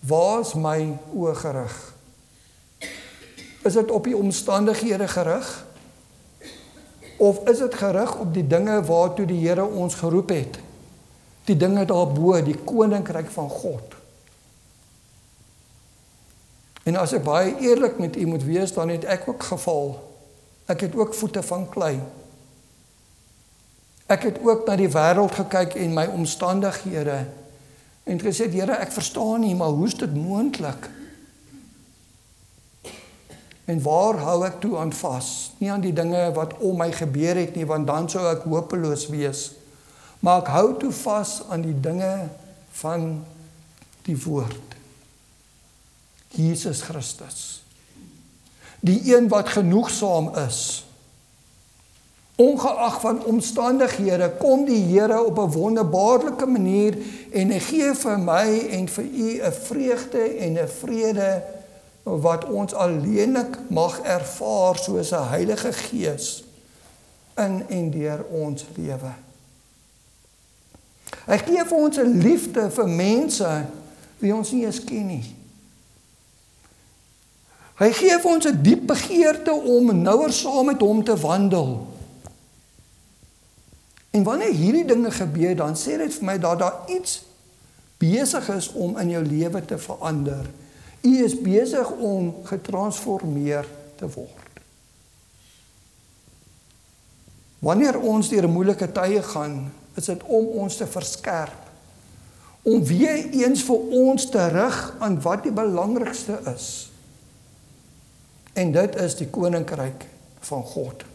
waar 0.00 0.40
is 0.40 0.54
my 0.56 0.94
oë 1.12 1.34
gerig? 1.42 1.80
Is 3.68 3.76
dit 3.76 3.90
op 3.92 4.08
die 4.08 4.16
omstandighede 4.16 5.10
gerig? 5.12 5.50
Of 7.20 7.42
is 7.48 7.58
dit 7.60 7.74
gerig 7.74 8.14
op 8.16 8.32
die 8.34 8.46
dinge 8.46 8.78
waartoe 8.88 9.26
die 9.28 9.40
Here 9.42 9.64
ons 9.64 9.94
geroep 10.00 10.32
het? 10.32 10.58
Die 11.44 11.56
dinge 11.56 11.84
daarbo, 11.84 12.32
die 12.44 12.56
koninkryk 12.56 13.28
van 13.34 13.48
God. 13.52 13.96
En 16.88 16.96
as 16.96 17.12
ek 17.12 17.26
baie 17.26 17.52
eerlik 17.60 17.98
met 18.00 18.16
u 18.16 18.24
moet 18.26 18.46
wees, 18.46 18.72
dan 18.72 18.88
het 18.88 19.04
ek 19.04 19.28
ook 19.28 19.44
geval. 19.50 19.92
Ek 20.72 20.86
het 20.86 20.96
ook 20.96 21.12
voete 21.14 21.42
van 21.44 21.68
klei. 21.68 21.98
Ek 24.08 24.24
het 24.26 24.40
ook 24.40 24.64
na 24.66 24.78
die 24.80 24.88
wêreld 24.90 25.36
gekyk 25.42 25.76
en 25.76 25.92
my 25.94 26.06
omstandighede 26.16 27.20
en 28.10 28.18
gesê, 28.18 28.48
Here, 28.50 28.80
ek 28.80 28.90
verstaan 28.96 29.44
nie, 29.44 29.54
maar 29.54 29.76
hoe's 29.76 29.94
dit 30.00 30.14
moontlik? 30.16 30.88
En 33.70 33.78
waar 33.82 34.18
hou 34.24 34.40
ek 34.46 34.58
toe 34.64 34.74
aan 34.82 34.92
vas? 34.96 35.52
Nie 35.62 35.70
aan 35.70 35.84
die 35.84 35.94
dinge 35.94 36.24
wat 36.34 36.56
om 36.58 36.80
my 36.80 36.90
gebeur 36.94 37.38
het 37.38 37.54
nie, 37.54 37.66
want 37.68 37.86
dan 37.86 38.08
sou 38.10 38.24
ek 38.26 38.48
hopeloos 38.50 39.06
wees. 39.12 39.50
Maar 40.24 40.42
ek 40.42 40.50
hou 40.56 40.66
toe 40.80 40.90
vas 41.04 41.38
aan 41.48 41.62
die 41.64 41.76
dinge 41.78 42.12
van 42.80 43.06
die 44.08 44.16
woord. 44.24 44.76
Jesus 46.34 46.82
Christus. 46.86 47.62
Die 48.80 48.98
een 49.14 49.28
wat 49.30 49.52
genoegsaam 49.54 50.32
is. 50.46 50.82
Ongeag 52.40 53.00
van 53.02 53.24
omstandighede 53.28 54.30
kom 54.40 54.64
die 54.64 54.82
Here 54.88 55.22
op 55.22 55.38
'n 55.38 55.52
wonderbaarlike 55.52 56.46
manier 56.46 56.96
en 57.32 57.50
hy 57.50 57.58
gee 57.60 57.94
vir 57.94 58.18
my 58.18 58.48
en 58.70 58.88
vir 58.88 59.04
u 59.04 59.28
'n 59.42 59.52
vreugde 59.52 60.24
en 60.38 60.58
'n 60.58 60.68
vrede 60.68 61.59
wat 62.18 62.44
ons 62.44 62.74
alleenlik 62.74 63.58
mag 63.68 64.00
ervaar 64.00 64.78
soos 64.78 65.12
'n 65.12 65.28
Heilige 65.28 65.72
Gees 65.72 66.44
in 67.36 67.68
en 67.68 67.90
deur 67.90 68.24
ons 68.30 68.64
lewe. 68.74 69.12
Hy 71.26 71.38
gee 71.38 71.64
vir 71.64 71.78
ons 71.78 71.96
'n 71.98 72.18
liefde 72.18 72.70
vir 72.70 72.88
mense 72.88 73.66
wie 74.18 74.34
ons 74.34 74.50
nie 74.50 74.64
eens 74.64 74.84
ken 74.84 75.06
nie. 75.06 75.36
Hy 77.80 77.92
gee 77.92 78.18
vir 78.18 78.30
ons 78.30 78.46
'n 78.46 78.62
diep 78.62 78.86
begeerte 78.86 79.52
om 79.52 80.02
nouer 80.02 80.32
saam 80.32 80.66
met 80.66 80.80
hom 80.80 81.04
te 81.04 81.16
wandel. 81.16 81.86
En 84.10 84.22
wanneer 84.22 84.52
hierdie 84.52 84.84
dinge 84.84 85.10
gebeur, 85.10 85.56
dan 85.56 85.76
sê 85.76 85.96
dit 85.96 86.14
vir 86.14 86.24
my 86.24 86.38
dat 86.38 86.58
daar 86.58 86.80
iets 86.86 87.22
besig 87.98 88.48
is 88.48 88.72
om 88.72 88.98
in 88.98 89.08
jou 89.08 89.24
lewe 89.24 89.64
te 89.64 89.78
verander. 89.78 90.50
U 91.00 91.12
is 91.24 91.36
besig 91.40 91.90
om 91.90 92.34
getransformeer 92.44 93.68
te 93.96 94.08
word. 94.10 94.60
Wanneer 97.60 97.98
ons 98.00 98.28
deur 98.32 98.48
moeilike 98.48 98.88
tye 98.92 99.22
gaan, 99.22 99.58
is 99.96 100.08
dit 100.08 100.22
om 100.24 100.46
ons 100.64 100.76
te 100.76 100.86
verskerp 100.88 101.66
om 102.62 102.82
weer 102.84 103.30
eens 103.40 103.62
vir 103.64 103.92
ons 103.96 104.26
terug 104.28 104.76
aan 105.00 105.14
wat 105.24 105.46
die 105.46 105.52
belangrikste 105.54 106.36
is. 106.52 106.66
En 108.52 108.72
dit 108.74 108.98
is 109.00 109.16
die 109.16 109.30
koninkryk 109.32 110.04
van 110.44 110.66
God. 110.68 111.06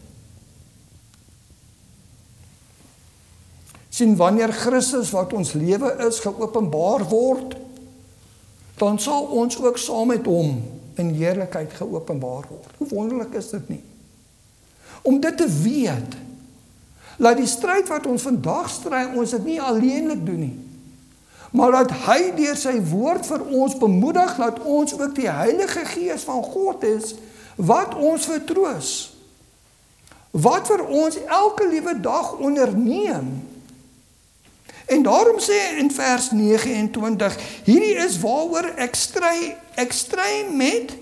sien 3.96 4.16
wanneer 4.20 4.52
Christus 4.52 5.14
wat 5.16 5.34
ons 5.34 5.54
lewe 5.56 5.94
is 6.08 6.20
geopenbaar 6.20 7.06
word, 7.08 7.56
dan 8.78 9.00
sal 9.00 9.30
ons 9.32 9.58
ook 9.62 9.78
saam 9.78 10.12
met 10.12 10.26
hom 10.26 10.60
in 11.00 11.14
heerlikheid 11.16 11.74
geopenbaar 11.74 12.48
word. 12.50 12.72
Hoe 12.78 12.88
wonderlik 12.88 13.34
is 13.34 13.50
dit 13.50 13.70
nie? 13.70 13.84
Om 15.02 15.20
dit 15.20 15.38
te 15.38 15.48
weet, 15.62 16.16
laat 17.18 17.40
die 17.40 17.48
stryd 17.48 17.88
wat 17.88 18.08
ons 18.10 18.26
vandag 18.26 18.70
stry, 18.72 19.06
ons 19.16 19.36
dit 19.38 19.52
nie 19.54 19.62
alleenlik 19.62 20.26
doen 20.26 20.44
nie. 20.48 20.56
Maar 21.56 21.72
laat 21.72 21.92
hy 22.08 22.20
deur 22.36 22.58
sy 22.60 22.74
woord 22.90 23.28
vir 23.30 23.44
ons 23.56 23.78
bemoedig 23.80 24.34
dat 24.42 24.60
ons 24.60 24.96
ook 24.98 25.14
die 25.16 25.30
Heilige 25.32 25.86
Gees 25.88 26.26
van 26.28 26.44
God 26.44 26.84
is 26.84 27.14
wat 27.56 27.96
ons 27.96 28.28
vertroos. 28.28 28.90
Wat 30.36 30.68
vir 30.68 30.84
ons 30.84 31.16
elke 31.24 31.68
liewe 31.72 31.94
dag 32.04 32.34
onderneem 32.44 33.30
En 34.86 35.02
daarom 35.04 35.40
sê 35.40 35.78
in 35.78 35.92
vers 35.92 36.30
29, 36.32 37.38
hierdie 37.66 37.96
is 38.06 38.20
waaroor 38.22 38.68
ek 38.78 38.96
stry, 38.96 39.56
ek 39.82 39.94
stry 39.94 40.46
met 40.54 40.94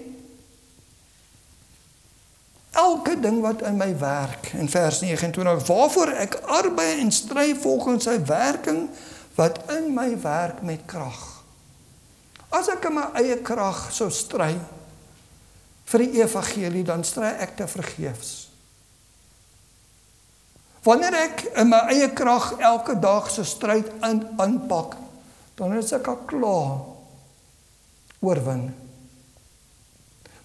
elke 2.74 3.18
ding 3.20 3.42
wat 3.44 3.62
in 3.68 3.76
my 3.78 3.92
werk. 4.00 4.54
In 4.56 4.70
vers 4.70 5.02
29, 5.04 5.68
waarvoor 5.68 6.14
ek 6.24 6.40
arbei 6.48 7.00
en 7.04 7.12
stry 7.12 7.52
volgens 7.60 8.08
sy 8.08 8.16
werking 8.26 8.88
wat 9.36 9.60
in 9.76 9.92
my 9.94 10.14
werk 10.22 10.62
met 10.62 10.86
krag. 10.86 11.44
As 12.54 12.70
ek 12.70 12.88
in 12.88 12.98
my 13.02 13.10
eie 13.20 13.40
krag 13.46 13.90
sou 13.92 14.08
stry 14.14 14.54
vir 15.92 16.06
die 16.06 16.22
evangelie, 16.24 16.86
dan 16.88 17.04
stry 17.04 17.34
ek 17.44 17.58
te 17.60 17.68
vergeefs. 17.68 18.53
Wanneer 20.84 21.16
ek 21.16 21.46
in 21.62 21.70
my 21.72 21.80
eie 21.94 22.10
krag 22.12 22.54
elke 22.60 22.98
dag 23.00 23.30
se 23.32 23.46
stryd 23.48 23.88
in 24.04 24.24
aanpak, 24.42 24.98
dan 25.56 25.76
is 25.78 25.94
ek 25.96 26.10
al 26.12 26.24
klaar 26.28 26.74
oorwin. 28.24 28.66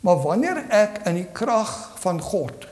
Maar 0.00 0.20
wanneer 0.22 0.62
ek 0.70 1.00
in 1.10 1.18
die 1.22 1.30
krag 1.34 1.72
van 2.02 2.22
God 2.22 2.68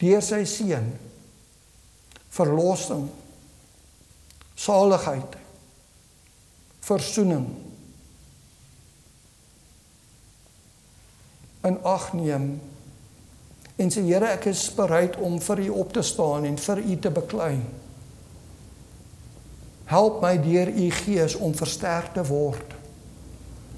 deur 0.00 0.20
sy 0.24 0.42
seun 0.48 0.88
verlossing 2.34 3.06
saligheid 4.58 5.36
versoening 6.84 7.46
in 11.64 11.78
ag 11.88 12.10
neem 12.18 12.48
en 13.76 13.90
sê 13.90 14.04
Here 14.06 14.34
ek 14.36 14.48
is 14.52 14.68
bereid 14.76 15.16
om 15.22 15.40
vir 15.42 15.64
u 15.66 15.68
op 15.82 15.92
te 15.94 16.02
staan 16.02 16.46
en 16.46 16.58
vir 16.60 16.82
u 16.84 16.96
te 16.96 17.10
beklei. 17.10 17.56
Help 19.90 20.22
my 20.22 20.36
deur 20.40 20.70
u 20.70 20.86
gees 21.02 21.34
om 21.36 21.54
versterk 21.54 22.14
te 22.14 22.24
word 22.28 22.80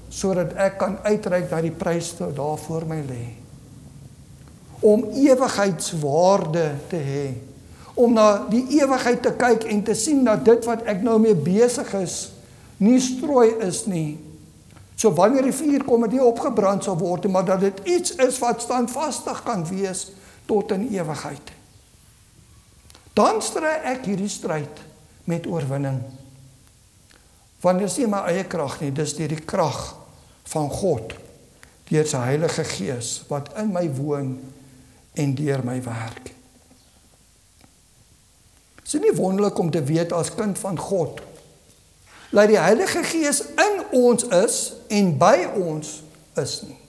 sodat 0.07 0.53
ek 0.55 0.77
kan 0.79 0.93
uitreik 1.03 1.49
na 1.51 1.57
die 1.61 1.73
prys 1.75 2.13
wat 2.15 2.31
daar 2.37 2.55
voor 2.63 2.85
my 2.87 3.01
lê. 3.03 3.25
Om 4.79 5.03
ewigheidswaarde 5.11 6.63
te 6.87 7.01
hê. 7.03 7.25
Om 7.99 8.15
na 8.15 8.27
die 8.47 8.63
ewigheid 8.79 9.19
te 9.25 9.33
kyk 9.35 9.65
en 9.67 9.83
te 9.83 9.97
sien 9.99 10.23
dat 10.23 10.45
dit 10.47 10.63
wat 10.69 10.85
ek 10.87 11.03
nou 11.03 11.17
mee 11.19 11.35
besig 11.35 11.91
is 11.99 12.15
nie 12.77 12.99
strooi 13.01 13.57
is 13.65 13.83
nie, 13.89 14.17
So 14.97 15.13
wanneer 15.13 15.45
die 15.45 15.53
vuur 15.53 15.83
kom 15.85 16.07
het 16.07 16.15
nie 16.15 16.23
opgebrand 16.23 16.87
sal 16.87 16.97
word 16.97 17.27
nie, 17.27 17.31
maar 17.31 17.45
dat 17.45 17.61
dit 17.61 17.83
iets 17.85 18.15
is 18.23 18.39
wat 18.41 18.63
standvastig 18.65 19.43
kan 19.45 19.61
wees 19.69 20.07
tot 20.49 20.73
in 20.73 20.87
ewigheid. 20.89 21.53
Dan 23.13 23.41
stry 23.45 23.75
ek 23.93 24.07
hierdie 24.09 24.31
stryd 24.31 24.81
met 25.29 25.45
oorwinning. 25.49 26.01
Wanneer 27.61 27.89
sien 27.93 28.09
my 28.09 28.23
eie 28.31 28.45
krag 28.49 28.79
nie, 28.81 28.91
dis 28.93 29.13
deur 29.17 29.33
die 29.33 29.45
krag 29.45 29.79
van 30.49 30.69
God 30.73 31.13
deur 31.87 32.07
sy 32.09 32.19
Heilige 32.25 32.65
Gees 32.67 33.11
wat 33.29 33.53
in 33.61 33.69
my 33.71 33.85
woon 33.95 34.33
en 35.17 35.35
deur 35.37 35.61
my 35.63 35.77
werk. 35.85 36.33
Dis 38.81 38.97
nie 39.03 39.13
wonderlik 39.15 39.59
om 39.59 39.71
te 39.71 39.83
weet 39.83 40.13
as 40.15 40.33
kind 40.35 40.59
van 40.59 40.79
God 40.79 41.21
dat 42.29 42.47
die 42.51 42.59
Heilige 42.59 43.03
Gees 43.03 43.41
in 43.55 43.83
ons 43.95 44.23
is 44.23 44.73
en 44.87 45.13
by 45.17 45.47
ons 45.55 46.01
is 46.35 46.61
nie. 46.67 46.79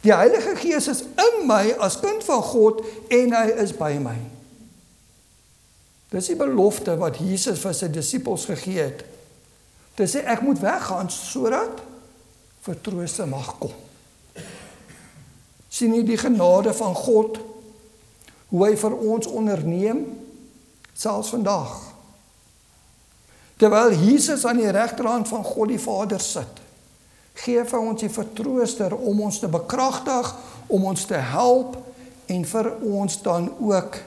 Die 0.00 0.14
Heilige 0.14 0.56
Gees 0.56 0.88
is 0.88 1.02
in 1.02 1.46
my 1.48 1.74
as 1.82 1.98
kind 2.00 2.24
van 2.24 2.42
God 2.42 2.84
en 3.08 3.34
hy 3.34 3.46
is 3.64 3.72
by 3.76 3.96
my. 4.02 4.16
Dis 6.12 6.30
die 6.30 6.38
belofte 6.38 6.94
wat 7.00 7.18
Jesus 7.20 7.60
vir 7.60 7.74
sy 7.76 7.90
disippels 7.92 8.46
gegee 8.48 8.80
het. 8.86 9.02
Dit 9.98 10.12
sê 10.12 10.22
ek 10.24 10.44
moet 10.46 10.60
weggaan 10.62 11.10
sodat 11.12 11.82
vertroose 12.64 13.26
mag 13.28 13.54
kom. 13.58 13.74
sien 15.68 15.92
jy 15.94 16.02
die 16.02 16.18
genade 16.18 16.72
van 16.74 16.94
God 16.96 17.36
hoe 18.48 18.62
hy 18.64 18.72
vir 18.80 18.94
ons 18.96 19.28
onderneem 19.28 20.00
selfs 20.96 21.30
vandag 21.34 21.74
Terwyl 23.58 23.90
Jesus 23.92 24.44
aan 24.46 24.60
die 24.60 24.70
regterhand 24.70 25.28
van 25.28 25.42
God 25.44 25.72
die 25.72 25.80
Vader 25.82 26.20
sit, 26.22 26.60
gee 27.42 27.64
vir 27.66 27.80
ons 27.80 28.02
die 28.02 28.10
vertrooster 28.10 28.94
om 28.94 29.24
ons 29.26 29.40
te 29.42 29.50
bekragtig, 29.50 30.30
om 30.70 30.84
ons 30.90 31.06
te 31.10 31.18
help 31.32 31.74
en 32.30 32.44
vir 32.46 32.68
ons 32.86 33.16
dan 33.24 33.48
ook 33.58 33.98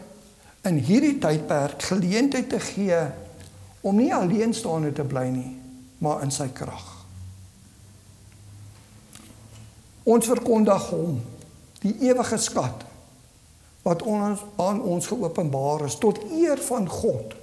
in 0.70 0.78
hierdie 0.80 1.18
tydperk 1.20 1.84
geleentheid 1.90 2.48
te 2.52 2.60
gee 2.64 3.02
om 3.82 3.98
nie 3.98 4.14
alleenstaande 4.14 4.94
te 4.96 5.04
bly 5.08 5.26
nie, 5.34 5.50
maar 6.00 6.24
in 6.24 6.32
sy 6.32 6.48
krag. 6.54 6.86
Ons 10.08 10.30
verkondig 10.30 10.88
hom, 10.94 11.20
die 11.82 11.96
ewige 12.08 12.40
skat 12.42 12.88
wat 13.82 14.04
ons 14.06 14.44
aan 14.62 14.80
ons 14.86 15.10
geopenbaar 15.10 15.88
is 15.88 15.98
tot 16.00 16.22
eer 16.30 16.62
van 16.62 16.88
God 16.90 17.41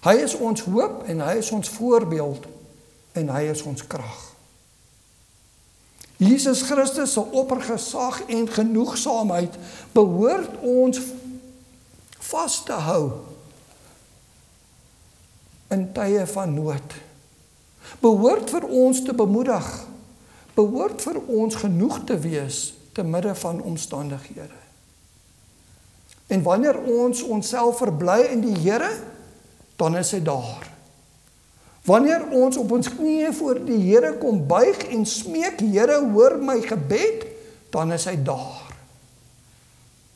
Hy 0.00 0.16
is 0.24 0.34
ons 0.36 0.62
hoop 0.64 1.04
en 1.08 1.20
hy 1.20 1.36
is 1.42 1.50
ons 1.52 1.68
voorbeeld 1.76 2.46
en 3.20 3.32
hy 3.34 3.42
is 3.52 3.62
ons 3.68 3.86
krag. 3.86 4.20
Jesus 6.20 6.62
Christus 6.68 7.12
se 7.16 7.20
oppergesag 7.20 8.22
en 8.28 8.48
genoegsaamheid 8.48 9.56
behoort 9.96 10.56
ons 10.60 11.00
vas 12.30 12.56
te 12.64 12.76
hou 12.88 13.04
in 15.72 15.86
tye 15.96 16.26
van 16.26 16.52
nood. 16.54 16.96
Behoort 18.00 18.50
vir 18.52 18.66
ons 18.68 19.00
te 19.04 19.14
bemoedig. 19.16 19.68
Behoort 20.56 21.00
vir 21.02 21.20
ons 21.24 21.56
genoeg 21.62 22.02
te 22.04 22.18
wees 22.20 22.70
te 22.92 23.04
midde 23.06 23.34
van 23.34 23.62
omstandighede. 23.62 24.58
En 26.30 26.42
wanneer 26.42 26.78
ons 26.78 27.22
onsself 27.22 27.80
verbly 27.80 28.20
in 28.30 28.42
die 28.44 28.56
Here, 28.60 28.90
dan 29.80 29.96
is 29.96 30.12
hy 30.12 30.20
daar. 30.24 30.66
Wanneer 31.88 32.26
ons 32.36 32.58
op 32.60 32.72
ons 32.76 32.90
knieë 32.92 33.32
voor 33.38 33.62
die 33.64 33.78
Here 33.80 34.12
kom 34.20 34.42
buig 34.48 34.82
en 34.92 35.06
smeek, 35.08 35.62
Here, 35.64 35.96
hoor 36.12 36.36
my 36.44 36.58
gebed, 36.60 37.24
dan 37.72 37.94
is 37.96 38.04
hy 38.10 38.18
daar. 38.20 38.68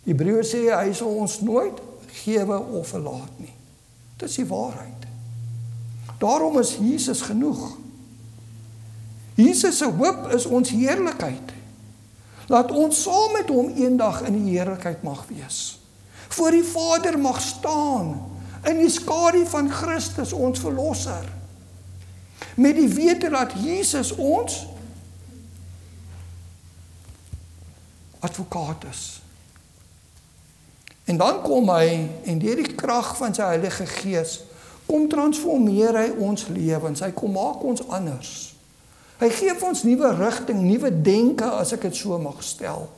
Hebreë 0.04 0.44
sê 0.44 0.66
hy 0.68 0.92
sal 0.92 1.14
ons 1.16 1.38
nooit 1.40 1.80
gewe 2.24 2.58
of 2.76 2.90
verlaat 2.92 3.40
nie. 3.40 3.54
Dit 4.20 4.28
is 4.28 4.36
die 4.42 4.48
waarheid. 4.50 5.08
Daarom 6.20 6.58
is 6.60 6.76
Jesus 6.76 7.24
genoeg. 7.24 7.72
Jesus 9.34 9.80
se 9.80 9.88
hoop 9.88 10.28
is 10.36 10.44
ons 10.46 10.70
heerlikheid. 10.70 11.56
Laat 12.52 12.70
ons 12.76 13.00
saam 13.06 13.32
met 13.34 13.48
hom 13.50 13.72
eendag 13.80 14.20
in 14.28 14.36
die 14.36 14.52
heerlikheid 14.52 15.02
mag 15.02 15.24
wees. 15.32 15.80
Voor 16.36 16.52
die 16.52 16.66
Vader 16.66 17.16
mag 17.18 17.40
staan 17.42 18.12
in 18.68 18.78
die 18.78 18.90
skadu 18.92 19.44
van 19.46 19.70
Christus 19.70 20.32
ons 20.32 20.60
verlosser. 20.60 21.26
Met 22.54 22.76
die 22.76 22.88
wete 22.88 23.28
dat 23.30 23.52
Jesus 23.60 24.12
ons 24.14 24.66
advokaat 28.24 28.84
is. 28.90 29.20
En 31.04 31.16
dan 31.16 31.42
kom 31.42 31.68
hy 31.68 32.08
en 32.24 32.40
deur 32.40 32.56
die 32.56 32.74
krag 32.74 33.12
van 33.18 33.34
sy 33.36 33.44
Heilige 33.54 33.86
Gees 34.00 34.40
kom 34.88 35.06
transformeer 35.08 35.96
hy 35.96 36.08
ons 36.20 36.48
lewens. 36.52 37.00
Hy 37.04 37.12
kom 37.16 37.36
maak 37.36 37.62
ons 37.64 37.84
anders. 37.92 38.32
Hy 39.20 39.30
gee 39.32 39.54
vir 39.54 39.68
ons 39.68 39.84
nuwe 39.86 40.10
rigting, 40.18 40.60
nuwe 40.64 40.90
denke 41.04 41.48
as 41.60 41.72
ek 41.76 41.86
dit 41.88 41.96
so 41.96 42.16
mag 42.20 42.40
stel. 42.44 42.88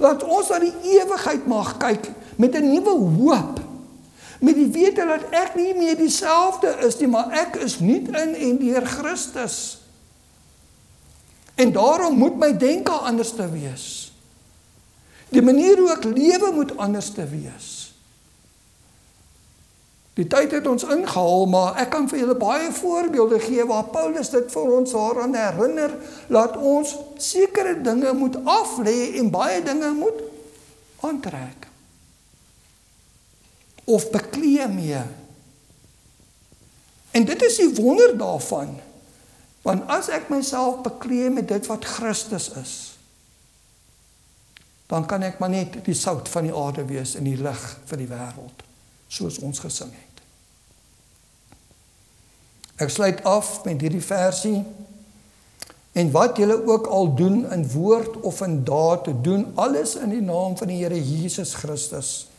Laat 0.00 0.22
ons 0.24 0.50
na 0.52 0.60
die 0.62 0.94
ewigheid 0.98 1.48
mag 1.50 1.74
kyk 1.80 2.10
met 2.38 2.54
'n 2.54 2.70
nuwe 2.70 2.94
hoop. 3.16 3.69
Met 4.40 4.56
die 4.56 4.70
wete 4.72 5.04
dat 5.04 5.26
ek 5.36 5.56
nie 5.58 5.74
meer 5.76 5.98
dieselfde 6.00 6.72
is 6.86 6.96
nie, 7.00 7.10
maar 7.12 7.28
ek 7.36 7.58
is 7.60 7.78
nuut 7.84 8.08
in 8.08 8.32
en 8.34 8.60
deur 8.60 8.86
Christus. 8.88 9.58
En 11.60 11.72
daarom 11.72 12.16
moet 12.16 12.38
my 12.40 12.54
denke 12.56 12.92
anders 12.92 13.34
te 13.36 13.44
wees. 13.52 13.86
Die 15.30 15.44
manier 15.44 15.76
hoe 15.78 15.92
ek 15.92 16.08
lewe 16.08 16.50
moet 16.56 16.72
anders 16.80 17.12
te 17.14 17.26
wees. 17.28 17.90
Die 20.18 20.26
tyd 20.28 20.52
het 20.52 20.66
ons 20.66 20.84
ingehaal, 20.84 21.46
maar 21.48 21.78
ek 21.80 21.92
kan 21.94 22.08
vir 22.10 22.22
julle 22.22 22.36
baie 22.36 22.72
voorbeelde 22.74 23.38
gee 23.44 23.64
waar 23.68 23.92
Paulus 23.92 24.32
dit 24.32 24.50
vir 24.52 24.72
ons 24.76 24.92
daaraan 24.96 25.36
herinner 25.36 25.94
dat 26.28 26.56
ons 26.56 26.96
sekere 27.22 27.76
dinge 27.80 28.12
moet 28.18 28.40
aflê 28.44 29.14
en 29.20 29.30
baie 29.32 29.62
dinge 29.64 29.92
moet 29.96 30.24
aantrek. 31.06 31.59
Of 33.84 34.10
bekleë 34.10 34.68
mee. 34.68 35.02
En 37.10 37.24
dit 37.24 37.42
is 37.42 37.56
die 37.56 37.74
wonder 37.74 38.16
daarvan. 38.18 38.76
Want 39.62 39.88
as 39.92 40.08
ek 40.08 40.30
myself 40.32 40.80
bekleë 40.84 41.30
met 41.34 41.48
dit 41.48 41.66
wat 41.68 41.84
Christus 41.84 42.48
is, 42.56 42.74
dan 44.90 45.06
kan 45.06 45.22
ek 45.22 45.38
maar 45.38 45.52
net 45.52 45.76
die 45.86 45.94
sout 45.94 46.28
van 46.28 46.48
die 46.48 46.54
aarde 46.56 46.82
wees 46.88 47.14
in 47.18 47.28
die 47.28 47.38
lig 47.38 47.60
vir 47.86 48.00
die 48.00 48.08
wêreld 48.10 48.64
soos 49.10 49.38
ons 49.42 49.60
gesing 49.62 49.90
het. 49.90 50.22
Ek 52.80 52.90
sluit 52.90 53.20
af 53.28 53.60
met 53.66 53.82
hierdie 53.82 54.02
versie 54.02 54.62
en 55.98 56.10
wat 56.14 56.38
julle 56.40 56.56
ook 56.66 56.86
al 56.86 57.12
doen 57.18 57.42
in 57.52 57.64
woord 57.74 58.20
of 58.26 58.40
in 58.46 58.60
daad 58.64 59.10
doen 59.24 59.48
alles 59.60 59.96
in 59.98 60.14
die 60.14 60.24
naam 60.24 60.56
van 60.58 60.70
die 60.70 60.78
Here 60.80 60.98
Jesus 60.98 61.54
Christus 61.58 62.29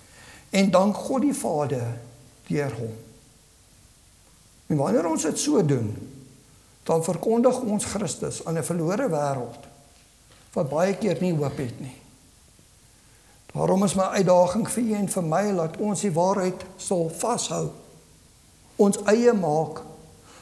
en 0.52 0.72
dank 0.72 0.95
God 0.95 1.26
die 1.26 1.36
Vader 1.36 1.97
deur 2.47 2.74
hom. 2.76 2.95
En 4.72 4.80
wanneer 4.80 5.08
ons 5.08 5.24
dit 5.28 5.39
so 5.39 5.64
doen, 5.66 5.91
dan 6.84 7.04
verkondig 7.04 7.60
ons 7.62 7.86
Christus 7.86 8.45
aan 8.45 8.58
'n 8.58 8.64
verlore 8.64 9.10
wêreld 9.10 9.68
wat 10.54 10.70
baie 10.70 10.95
keer 10.95 11.18
nie 11.22 11.34
hoop 11.34 11.58
het 11.58 11.80
nie. 11.80 11.95
Daarom 13.54 13.84
is 13.84 13.95
my 13.95 14.04
uitdaging 14.04 14.70
vir 14.70 14.84
u 14.84 14.93
en 14.93 15.10
vir 15.10 15.24
my 15.24 15.56
dat 15.56 15.78
ons 15.78 16.02
die 16.02 16.12
waarheid 16.12 16.66
sal 16.78 17.10
vashou. 17.10 17.70
Ons 18.76 18.97
eie 19.12 19.34
maak 19.34 19.82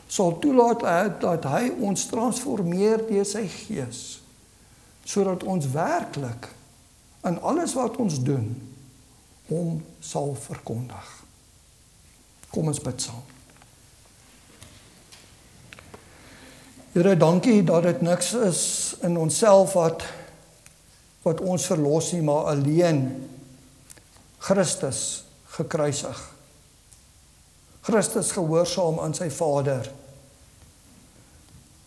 sal 0.08 0.40
toelaat 0.40 0.82
dat 1.22 1.44
hy 1.44 1.70
ons 1.80 2.06
transformeer 2.06 3.04
deur 3.10 3.26
sy 3.26 3.48
gees 3.48 4.22
sodat 5.10 5.44
ons 5.44 5.66
werklik 5.74 6.50
in 7.26 7.40
alles 7.42 7.74
wat 7.74 7.98
ons 7.98 8.20
doen 8.24 8.52
hom 9.50 9.82
sal 10.00 10.36
verkondig. 10.40 11.12
Kom 12.50 12.70
ons 12.72 12.82
bid 12.82 13.02
saam. 13.02 13.26
Here, 16.94 17.14
dankie 17.18 17.62
dat 17.64 17.86
dit 17.86 18.02
niks 18.02 18.34
is 18.34 18.62
in 19.06 19.18
onsself 19.18 19.76
wat 19.78 20.06
wat 21.26 21.42
ons 21.44 21.66
verlos 21.68 22.14
nie, 22.16 22.22
maar 22.24 22.48
alleen 22.54 23.02
Christus 24.40 25.26
gekruisig. 25.52 26.22
Christus 27.86 28.32
gehoorsaam 28.32 29.02
aan 29.04 29.14
sy 29.18 29.28
Vader. 29.34 29.90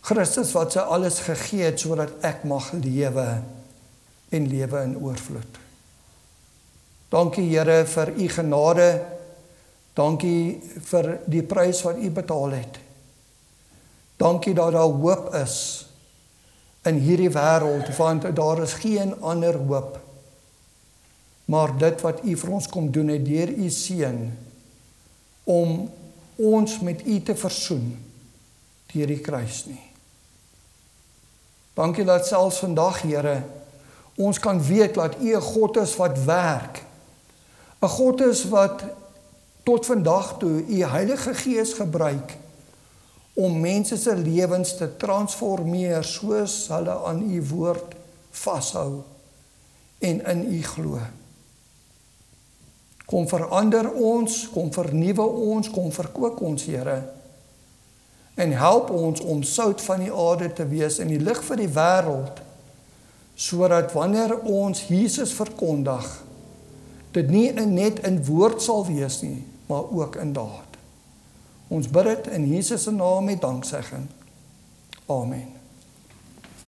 Christus 0.05 0.53
wat 0.53 0.77
sy 0.77 0.85
alles 0.85 1.17
gegee 1.25 1.65
het 1.65 1.81
sodat 1.81 2.13
ek 2.27 2.45
mag 2.47 2.69
lewe 2.77 3.27
en 4.33 4.47
lewe 4.51 4.85
in 4.85 4.95
oorvloed. 5.01 5.62
Dankie 7.13 7.45
Here 7.45 7.83
vir 7.85 8.13
u 8.17 8.27
genade. 8.27 8.87
Dankie 9.93 10.57
vir 10.89 11.19
die 11.29 11.43
prys 11.45 11.83
wat 11.85 12.01
u 12.01 12.09
betaal 12.09 12.57
het. 12.57 12.79
Dankie 14.17 14.53
dat 14.57 14.73
daar 14.73 14.97
hoop 14.97 15.29
is 15.37 15.85
in 16.83 16.97
hierdie 16.99 17.31
wêreld 17.31 17.91
want 17.97 18.25
daar 18.35 18.61
is 18.63 18.73
geen 18.81 19.13
ander 19.21 19.55
hoop 19.55 19.99
maar 21.45 21.77
dit 21.77 22.01
wat 22.01 22.23
u 22.23 22.35
vir 22.37 22.51
ons 22.55 22.67
kom 22.67 22.91
doen 22.91 23.11
het 23.11 23.25
deur 23.25 23.49
u 23.51 23.69
seun 23.69 24.21
om 25.43 25.89
ons 26.35 26.79
met 26.79 27.03
u 27.05 27.19
te 27.21 27.35
versoen 27.35 27.89
deur 28.93 29.09
die 29.09 29.19
kruis 29.19 29.63
nie. 29.65 29.81
Dankie 31.73 32.05
dat 32.05 32.27
selfs 32.27 32.61
vandag 32.63 33.01
Here 33.01 33.41
ons 34.15 34.39
kan 34.39 34.61
weet 34.61 34.93
dat 34.95 35.17
u 35.19 35.35
'n 35.35 35.41
God 35.41 35.77
is 35.77 35.95
wat 35.95 36.23
werk. 36.23 36.82
'n 37.83 37.87
God 37.87 38.21
is 38.21 38.45
wat 38.47 38.83
tot 39.63 39.85
vandag 39.85 40.37
toe 40.39 40.63
u 40.67 40.83
Heilige 40.83 41.33
Gees 41.33 41.73
gebruik 41.73 42.37
om 43.33 43.59
mense 43.59 43.97
se 43.97 44.15
lewens 44.15 44.77
te 44.77 44.87
transformeer 44.97 46.03
soos 46.03 46.67
hulle 46.71 46.95
aan 47.03 47.19
u 47.31 47.41
woord 47.49 47.95
vashou 48.31 49.01
en 49.99 50.25
in 50.25 50.53
u 50.53 50.63
glo. 50.63 50.99
Kom 53.05 53.27
verander 53.27 53.91
ons, 53.91 54.49
kom 54.53 54.71
vernuwe 54.73 55.25
ons, 55.25 55.69
kom 55.69 55.91
verkoop 55.91 56.41
ons, 56.41 56.63
Here. 56.63 57.03
En 58.35 58.51
help 58.51 58.89
ons 58.89 59.19
om 59.19 59.43
sout 59.43 59.81
van 59.81 59.99
die 59.99 60.13
aarde 60.13 60.53
te 60.53 60.67
wees 60.67 60.99
in 61.03 61.11
die 61.11 61.19
lig 61.19 61.43
vir 61.43 61.59
die 61.59 61.69
wêreld 61.69 62.39
sodat 63.35 63.91
wanneer 63.91 64.39
ons 64.39 64.85
Jesus 64.87 65.33
verkondig 65.33 66.22
dit 67.13 67.29
nie 67.29 67.51
net 67.51 67.99
in 68.07 68.21
woord 68.25 68.61
sal 68.61 68.85
wees 68.85 69.21
nie, 69.21 69.43
maar 69.69 69.89
ook 69.91 70.15
in 70.15 70.33
daad. 70.33 70.77
Ons 71.73 71.89
bid 71.89 72.09
dit 72.09 72.27
in 72.35 72.47
Jesus 72.47 72.83
se 72.83 72.91
naam 72.91 73.25
met 73.25 73.41
danksegging. 73.41 74.07
Amen. 75.05 75.62